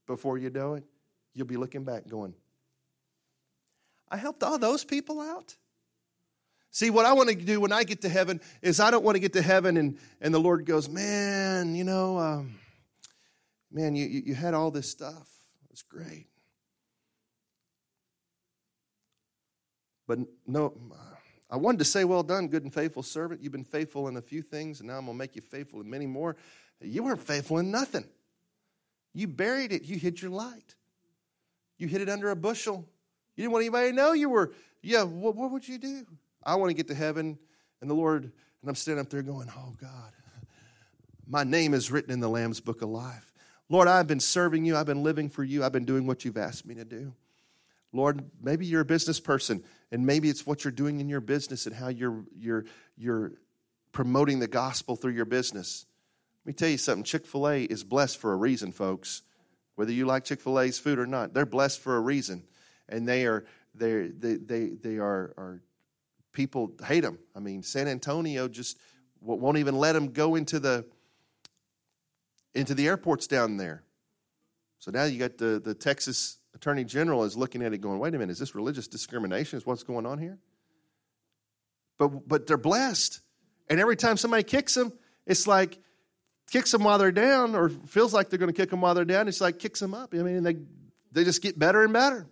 before 0.08 0.38
you 0.38 0.50
know 0.50 0.74
it, 0.74 0.84
you'll 1.34 1.48
be 1.48 1.58
looking 1.58 1.84
back 1.84 2.08
going, 2.08 2.34
I 4.10 4.18
helped 4.18 4.44
all 4.44 4.60
those 4.60 4.84
people 4.84 5.22
out. 5.22 5.56
See, 6.76 6.90
what 6.90 7.06
I 7.06 7.14
want 7.14 7.30
to 7.30 7.36
do 7.36 7.62
when 7.62 7.72
I 7.72 7.86
get 7.86 8.02
to 8.02 8.10
heaven 8.10 8.42
is 8.62 8.82
I 8.82 8.92
don't 8.92 9.02
want 9.02 9.16
to 9.16 9.22
get 9.22 9.32
to 9.32 9.42
heaven 9.42 9.78
and, 9.78 9.98
and 10.20 10.34
the 10.34 10.40
Lord 10.40 10.66
goes, 10.66 10.90
Man, 10.90 11.74
you 11.74 11.86
know, 11.86 12.18
um, 12.20 12.56
man, 13.72 13.96
you, 13.96 14.06
you 14.06 14.36
had 14.36 14.54
all 14.54 14.72
this 14.72 14.92
stuff. 14.92 15.30
It's 15.70 15.84
great. 15.84 16.28
But 20.06 20.20
no, 20.46 20.74
I 21.50 21.56
wanted 21.56 21.78
to 21.78 21.86
say, 21.86 22.04
Well 22.04 22.24
done, 22.24 22.50
good 22.50 22.64
and 22.64 22.74
faithful 22.74 23.04
servant. 23.04 23.42
You've 23.42 23.54
been 23.54 23.64
faithful 23.64 24.10
in 24.10 24.18
a 24.18 24.22
few 24.22 24.42
things, 24.42 24.82
and 24.82 24.90
now 24.90 24.98
I'm 24.98 25.06
going 25.06 25.16
to 25.16 25.18
make 25.18 25.38
you 25.38 25.42
faithful 25.42 25.80
in 25.80 25.90
many 25.90 26.08
more. 26.08 26.36
You 26.82 27.04
weren't 27.04 27.22
faithful 27.22 27.58
in 27.60 27.72
nothing. 27.72 28.04
You 29.14 29.30
buried 29.30 29.72
it, 29.72 29.84
you 29.84 29.98
hid 29.98 30.22
your 30.22 30.32
light, 30.32 30.76
you 31.78 31.88
hid 31.88 32.02
it 32.02 32.10
under 32.10 32.32
a 32.32 32.36
bushel. 32.36 32.86
You 33.38 33.44
didn't 33.44 33.54
want 33.54 33.64
anybody 33.64 33.92
to 33.92 33.96
know 33.96 34.12
you 34.12 34.28
were, 34.28 34.52
yeah, 34.82 35.04
what, 35.04 35.38
what 35.38 35.52
would 35.52 35.66
you 35.66 35.78
do? 35.78 36.06
I 36.46 36.56
want 36.56 36.70
to 36.70 36.74
get 36.74 36.88
to 36.88 36.96
heaven, 36.96 37.38
and 37.82 37.90
the 37.90 37.96
Lord, 37.96 38.24
and 38.24 38.70
I'm 38.70 38.76
standing 38.76 39.04
up 39.04 39.10
there 39.10 39.22
going, 39.22 39.50
Oh 39.56 39.74
God, 39.80 40.12
my 41.28 41.44
name 41.44 41.74
is 41.74 41.92
written 41.92 42.12
in 42.12 42.20
the 42.20 42.30
Lamb's 42.30 42.60
book 42.60 42.82
of 42.82 42.90
life. 42.90 43.32
Lord, 43.70 43.88
I've 43.88 44.08
been 44.08 44.20
serving 44.20 44.66
you, 44.66 44.78
I've 44.78 44.86
been 44.86 45.04
living 45.04 45.30
for 45.30 45.44
you, 45.44 45.64
I've 45.64 45.72
been 45.72 45.86
doing 45.86 46.06
what 46.06 46.24
you've 46.24 46.38
asked 46.38 46.66
me 46.66 46.76
to 46.76 46.86
do. 46.86 47.14
Lord, 47.92 48.30
maybe 48.42 48.66
you're 48.66 48.82
a 48.82 48.86
business 48.86 49.20
person, 49.20 49.64
and 49.92 50.06
maybe 50.06 50.30
it's 50.30 50.46
what 50.46 50.64
you're 50.64 50.72
doing 50.72 51.00
in 51.00 51.10
your 51.10 51.22
business 51.22 51.66
and 51.66 51.76
how 51.76 51.88
you're, 51.88 52.26
you're, 52.38 52.66
you're 52.98 53.32
promoting 53.92 54.40
the 54.40 54.48
gospel 54.48 54.96
through 54.96 55.14
your 55.14 55.26
business. 55.26 55.86
Let 56.44 56.48
me 56.48 56.54
tell 56.54 56.70
you 56.70 56.78
something 56.78 57.04
Chick 57.04 57.26
fil 57.26 57.48
A 57.48 57.64
is 57.64 57.84
blessed 57.84 58.18
for 58.18 58.34
a 58.34 58.36
reason, 58.36 58.72
folks. 58.72 59.24
Whether 59.76 59.94
you 59.94 60.06
like 60.06 60.26
Chick 60.26 60.42
fil 60.42 60.60
A's 60.60 60.78
food 60.78 61.00
or 61.00 61.08
not, 61.08 61.34
they're 61.34 61.46
blessed 61.46 61.80
for 61.80 61.96
a 61.96 62.02
reason. 62.02 62.44
And 62.88 63.08
they 63.08 63.26
are, 63.26 63.46
they, 63.74 64.08
they, 64.08 64.36
they, 64.36 64.68
they 64.70 64.98
are, 64.98 65.34
are 65.38 65.62
people 66.36 66.74
hate 66.86 67.00
them. 67.00 67.18
I 67.36 67.40
mean, 67.40 67.64
San 67.64 67.88
Antonio 67.88 68.48
just 68.48 68.78
won't 69.20 69.58
even 69.58 69.76
let 69.76 69.94
them 69.94 70.12
go 70.12 70.36
into 70.36 70.60
the 70.60 70.86
into 72.54 72.76
the 72.76 72.88
airports 72.88 73.26
down 73.26 73.58
there. 73.58 73.84
So 74.80 74.92
now 74.92 75.06
you 75.06 75.18
got 75.18 75.38
the, 75.38 75.60
the 75.60 75.74
Texas 75.74 76.38
Attorney 76.54 76.84
General 76.84 77.24
is 77.24 77.36
looking 77.36 77.64
at 77.64 77.74
it 77.74 77.80
going, 77.80 78.00
wait 78.00 78.14
a 78.14 78.20
minute, 78.20 78.32
is 78.32 78.40
this 78.40 78.56
religious 78.56 78.88
discrimination? 78.88 79.58
Is 79.58 79.66
what's 79.66 79.84
going 79.84 80.06
on 80.06 80.20
here? 80.20 80.38
But 81.98 82.28
but 82.28 82.46
they're 82.46 82.58
blessed. 82.58 83.22
And 83.68 83.80
every 83.80 83.96
time 83.96 84.16
somebody 84.16 84.44
kicks 84.44 84.76
them, 84.76 84.94
it's 85.26 85.48
like 85.48 85.80
kicks 86.52 86.72
them 86.72 86.84
while 86.84 87.00
they're 87.00 87.12
down, 87.12 87.56
or 87.56 87.70
feels 87.70 88.14
like 88.14 88.30
they're 88.30 88.40
going 88.40 88.54
to 88.54 88.62
kick 88.62 88.70
them 88.70 88.82
while 88.82 88.94
they're 88.94 89.06
down. 89.06 89.28
It's 89.28 89.42
like 89.42 89.58
kicks 89.58 89.80
them 89.80 89.94
up. 89.94 90.14
I 90.14 90.18
mean, 90.18 90.44
they 90.44 90.58
they 91.12 91.24
just 91.24 91.42
get 91.42 91.58
better 91.58 91.84
and 91.84 91.94
better. 91.94 92.28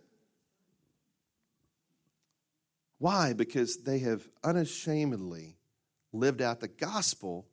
Why? 3.04 3.34
Because 3.34 3.80
they 3.80 4.00
have 4.00 4.26
unashamedly 4.46 5.58
lived 6.14 6.42
out 6.42 6.62
the 6.62 6.70
gospel 6.70 7.46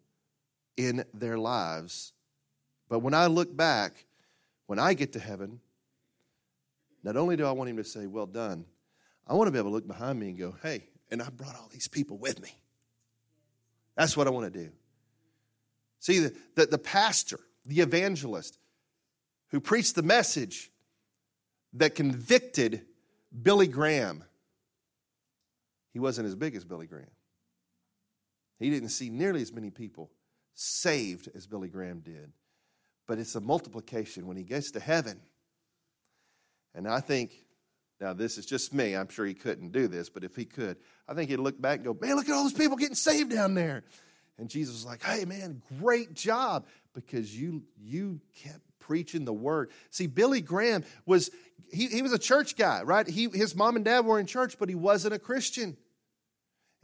in 0.76 1.04
their 1.12 1.36
lives. 1.36 2.12
But 2.88 3.00
when 3.00 3.14
I 3.14 3.26
look 3.26 3.56
back, 3.56 4.04
when 4.66 4.78
I 4.78 4.94
get 4.94 5.14
to 5.14 5.18
heaven, 5.18 5.58
not 7.02 7.16
only 7.16 7.34
do 7.34 7.44
I 7.46 7.50
want 7.50 7.68
him 7.68 7.78
to 7.78 7.84
say, 7.84 8.06
Well 8.06 8.26
done, 8.26 8.64
I 9.26 9.34
want 9.34 9.48
to 9.48 9.50
be 9.50 9.58
able 9.58 9.70
to 9.70 9.74
look 9.74 9.88
behind 9.88 10.20
me 10.20 10.28
and 10.28 10.38
go, 10.38 10.54
Hey, 10.62 10.84
and 11.10 11.20
I 11.20 11.28
brought 11.30 11.56
all 11.56 11.68
these 11.72 11.88
people 11.88 12.16
with 12.16 12.40
me. 12.40 12.54
That's 13.96 14.16
what 14.16 14.28
I 14.28 14.30
want 14.30 14.54
to 14.54 14.56
do. 14.56 14.70
See, 15.98 16.20
the, 16.20 16.36
the, 16.54 16.66
the 16.66 16.78
pastor, 16.78 17.40
the 17.66 17.80
evangelist, 17.80 18.56
who 19.48 19.58
preached 19.58 19.96
the 19.96 20.04
message 20.04 20.70
that 21.72 21.96
convicted 21.96 22.82
Billy 23.42 23.66
Graham 23.66 24.22
he 25.92 25.98
wasn't 25.98 26.26
as 26.26 26.34
big 26.34 26.54
as 26.54 26.64
Billy 26.64 26.86
Graham. 26.86 27.10
He 28.58 28.70
didn't 28.70 28.90
see 28.90 29.08
nearly 29.08 29.42
as 29.42 29.52
many 29.52 29.70
people 29.70 30.10
saved 30.54 31.28
as 31.34 31.46
Billy 31.46 31.68
Graham 31.68 32.00
did. 32.00 32.32
But 33.08 33.18
it's 33.18 33.34
a 33.34 33.40
multiplication 33.40 34.26
when 34.26 34.36
he 34.36 34.44
gets 34.44 34.70
to 34.72 34.80
heaven. 34.80 35.20
And 36.74 36.86
I 36.86 37.00
think, 37.00 37.32
now 38.00 38.12
this 38.12 38.38
is 38.38 38.46
just 38.46 38.72
me, 38.72 38.94
I'm 38.94 39.08
sure 39.08 39.26
he 39.26 39.34
couldn't 39.34 39.72
do 39.72 39.88
this, 39.88 40.08
but 40.08 40.22
if 40.22 40.36
he 40.36 40.44
could, 40.44 40.76
I 41.08 41.14
think 41.14 41.30
he'd 41.30 41.38
look 41.38 41.60
back 41.60 41.76
and 41.76 41.84
go, 41.84 41.98
man, 42.00 42.16
look 42.16 42.28
at 42.28 42.34
all 42.34 42.44
those 42.44 42.52
people 42.52 42.76
getting 42.76 42.94
saved 42.94 43.30
down 43.30 43.54
there. 43.54 43.82
And 44.38 44.48
Jesus 44.48 44.74
was 44.74 44.86
like, 44.86 45.02
hey, 45.02 45.24
man, 45.24 45.62
great 45.80 46.14
job 46.14 46.66
because 46.94 47.36
you, 47.36 47.64
you 47.78 48.20
kept 48.42 48.69
preaching 48.80 49.24
the 49.24 49.32
word. 49.32 49.70
See, 49.90 50.06
Billy 50.06 50.40
Graham 50.40 50.84
was, 51.06 51.30
he, 51.72 51.86
he 51.86 52.02
was 52.02 52.12
a 52.12 52.18
church 52.18 52.56
guy, 52.56 52.82
right? 52.82 53.06
He, 53.06 53.28
his 53.28 53.54
mom 53.54 53.76
and 53.76 53.84
dad 53.84 54.04
were 54.04 54.18
in 54.18 54.26
church, 54.26 54.56
but 54.58 54.68
he 54.68 54.74
wasn't 54.74 55.14
a 55.14 55.18
Christian. 55.18 55.76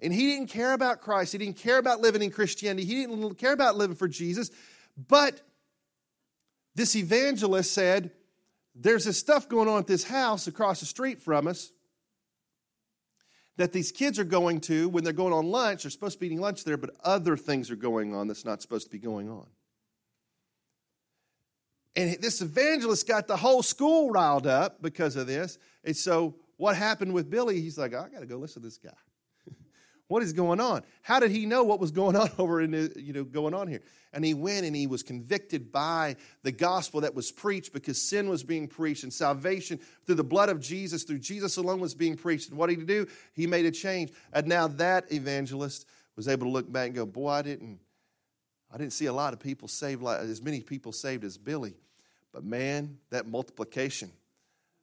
And 0.01 0.13
he 0.13 0.27
didn't 0.27 0.49
care 0.49 0.75
about 0.75 1.01
Christ. 1.01 1.33
He 1.33 1.39
didn't 1.39 1.57
care 1.57 1.79
about 1.79 2.01
living 2.01 2.23
in 2.23 2.31
Christianity. 2.31 2.87
He 2.87 2.95
didn't 2.95 3.35
care 3.37 3.53
about 3.53 3.77
living 3.77 3.97
for 3.97 4.09
Jesus. 4.09 4.51
But 4.97 5.41
this 6.75 6.95
evangelist 6.95 7.73
said, 7.73 8.11
There's 8.75 9.05
this 9.05 9.19
stuff 9.19 9.49
going 9.49 9.69
on 9.69 9.79
at 9.79 9.87
this 9.87 10.05
house 10.05 10.47
across 10.47 10.81
the 10.81 10.87
street 10.87 11.21
from 11.21 11.47
us 11.47 11.73
that 13.57 13.73
these 13.73 13.91
kids 13.91 14.19
are 14.19 14.25
going 14.25 14.61
to 14.61 14.89
when 14.89 15.03
they're 15.03 15.13
going 15.13 15.33
on 15.33 15.47
lunch. 15.47 15.83
They're 15.83 15.91
supposed 15.91 16.15
to 16.15 16.21
be 16.21 16.27
eating 16.27 16.41
lunch 16.41 16.65
there, 16.65 16.77
but 16.77 16.91
other 17.03 17.37
things 17.37 17.71
are 17.71 17.77
going 17.77 18.15
on 18.15 18.29
that's 18.29 18.45
not 18.45 18.63
supposed 18.63 18.87
to 18.87 18.91
be 18.91 18.99
going 18.99 19.31
on. 19.31 19.47
And 21.97 22.21
this 22.21 22.43
evangelist 22.43 23.09
got 23.09 23.27
the 23.27 23.37
whole 23.37 23.63
school 23.63 24.11
riled 24.11 24.47
up 24.47 24.83
because 24.83 25.17
of 25.17 25.27
this. 25.27 25.59
And 25.83 25.97
so, 25.97 26.35
what 26.59 26.77
happened 26.77 27.13
with 27.13 27.31
Billy? 27.31 27.61
He's 27.61 27.79
like, 27.79 27.95
oh, 27.95 28.07
I 28.07 28.13
got 28.13 28.21
to 28.21 28.27
go 28.27 28.37
listen 28.37 28.63
to 28.63 28.69
this 28.69 28.77
guy. 28.77 28.91
what 30.09 30.23
is 30.23 30.35
going 30.35 30.61
on? 30.61 30.83
How 31.03 31.21
did 31.21 31.31
he 31.31 31.47
know 31.47 31.65
what 31.65 31.81
was 31.81 31.91
going 31.91 32.15
on 32.17 32.29
over 32.39 32.61
in 32.61 32.73
the, 32.73 32.93
you 32.97 33.15
know 33.15 33.25
going 33.25 33.55
on 33.55 33.67
here? 33.67 33.81
And 34.13 34.25
he 34.25 34.35
went 34.35 34.67
and 34.67 34.77
he 34.77 34.87
was 34.87 35.03
convicted 35.03 35.73
by 35.73 36.17
the 36.43 36.53
gospel 36.53 37.01
that 37.01 37.15
was 37.15 37.33
preached 37.33 37.73
because 37.73 38.01
sin 38.01 38.29
was 38.29 38.45
being 38.45 38.69
preached 38.69 39.03
and 39.03 39.13
salvation 39.13 39.81
through 40.05 40.15
the 40.17 40.25
blood 40.25 40.51
of 40.51 40.61
Jesus, 40.61 41.03
through 41.05 41.19
Jesus 41.19 41.57
alone 41.57 41.81
was 41.81 41.95
being 41.95 42.17
preached. 42.17 42.51
And 42.51 42.59
what 42.59 42.69
did 42.69 42.79
he 42.79 42.85
do? 42.85 43.07
He 43.33 43.47
made 43.47 43.65
a 43.65 43.71
change. 43.71 44.13
And 44.33 44.47
now 44.47 44.69
that 44.69 45.11
evangelist 45.13 45.87
was 46.15 46.29
able 46.29 46.47
to 46.47 46.53
look 46.53 46.71
back 46.71 46.87
and 46.87 46.95
go, 46.95 47.07
Boy, 47.07 47.29
I 47.29 47.43
didn't 47.43 47.79
I 48.73 48.79
didn't 48.79 48.93
see 48.93 49.07
a 49.07 49.13
lot 49.13 49.33
of 49.33 49.41
people 49.41 49.69
saved 49.69 50.03
like 50.03 50.21
as 50.21 50.43
many 50.43 50.61
people 50.61 50.93
saved 50.93 51.25
as 51.25 51.39
Billy. 51.39 51.75
But 52.33 52.45
man, 52.45 52.99
that 53.11 53.27
multiplication, 53.27 54.11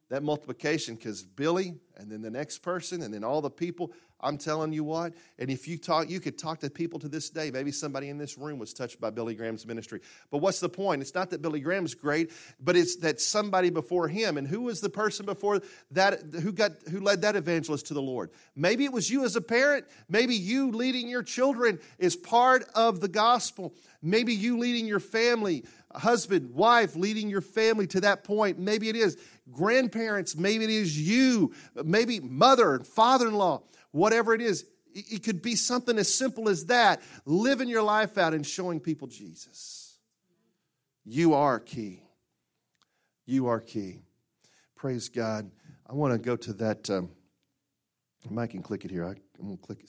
that 0.08 0.22
multiplication, 0.22 0.96
because 0.96 1.22
Billy, 1.22 1.74
and 1.96 2.10
then 2.10 2.22
the 2.22 2.30
next 2.30 2.58
person, 2.58 3.02
and 3.02 3.12
then 3.12 3.22
all 3.22 3.40
the 3.40 3.50
people. 3.50 3.92
I'm 4.24 4.38
telling 4.38 4.72
you 4.72 4.82
what, 4.82 5.12
and 5.38 5.50
if 5.50 5.68
you 5.68 5.76
talk, 5.76 6.08
you 6.08 6.18
could 6.18 6.38
talk 6.38 6.60
to 6.60 6.70
people 6.70 6.98
to 7.00 7.08
this 7.08 7.28
day. 7.28 7.50
Maybe 7.50 7.70
somebody 7.70 8.08
in 8.08 8.16
this 8.16 8.38
room 8.38 8.58
was 8.58 8.72
touched 8.72 8.98
by 8.98 9.10
Billy 9.10 9.34
Graham's 9.34 9.66
ministry. 9.66 10.00
But 10.30 10.38
what's 10.38 10.60
the 10.60 10.68
point? 10.68 11.02
It's 11.02 11.14
not 11.14 11.28
that 11.30 11.42
Billy 11.42 11.60
Graham's 11.60 11.94
great, 11.94 12.32
but 12.58 12.74
it's 12.74 12.96
that 12.96 13.20
somebody 13.20 13.68
before 13.68 14.08
him. 14.08 14.38
And 14.38 14.48
who 14.48 14.62
was 14.62 14.80
the 14.80 14.88
person 14.88 15.26
before 15.26 15.60
that 15.90 16.22
who 16.42 16.52
got 16.52 16.72
who 16.90 17.00
led 17.00 17.20
that 17.22 17.36
evangelist 17.36 17.86
to 17.88 17.94
the 17.94 18.02
Lord? 18.02 18.30
Maybe 18.56 18.84
it 18.84 18.92
was 18.92 19.10
you 19.10 19.24
as 19.24 19.36
a 19.36 19.42
parent. 19.42 19.84
Maybe 20.08 20.34
you 20.34 20.70
leading 20.70 21.08
your 21.08 21.22
children 21.22 21.78
is 21.98 22.16
part 22.16 22.64
of 22.74 23.00
the 23.00 23.08
gospel. 23.08 23.74
Maybe 24.00 24.34
you 24.34 24.58
leading 24.58 24.86
your 24.86 25.00
family, 25.00 25.64
husband, 25.94 26.54
wife, 26.54 26.96
leading 26.96 27.28
your 27.28 27.40
family 27.42 27.86
to 27.88 28.00
that 28.02 28.24
point. 28.24 28.58
Maybe 28.58 28.88
it 28.88 28.96
is 28.96 29.18
grandparents. 29.52 30.34
Maybe 30.36 30.64
it 30.64 30.70
is 30.70 30.98
you. 30.98 31.52
Maybe 31.84 32.20
mother 32.20 32.74
and 32.74 32.86
father 32.86 33.28
in 33.28 33.34
law 33.34 33.62
whatever 33.94 34.34
it 34.34 34.42
is. 34.42 34.66
It 34.92 35.22
could 35.22 35.40
be 35.40 35.56
something 35.56 35.98
as 35.98 36.12
simple 36.12 36.48
as 36.48 36.66
that 36.66 37.02
living 37.24 37.68
your 37.68 37.82
life 37.82 38.18
out 38.18 38.34
and 38.34 38.46
showing 38.46 38.80
people 38.80 39.08
Jesus. 39.08 39.98
You 41.04 41.34
are 41.34 41.58
key. 41.58 42.02
You 43.26 43.46
are 43.48 43.60
key. 43.60 43.98
Praise 44.76 45.08
God. 45.08 45.50
I 45.88 45.94
want 45.94 46.12
to 46.12 46.18
go 46.18 46.36
to 46.36 46.52
that. 46.54 46.90
Um, 46.90 47.10
Mike 48.30 48.50
can 48.50 48.62
click 48.62 48.84
it 48.84 48.90
here. 48.90 49.04
I, 49.04 49.10
am 49.10 49.46
going 49.46 49.58
to 49.58 49.62
click. 49.62 49.78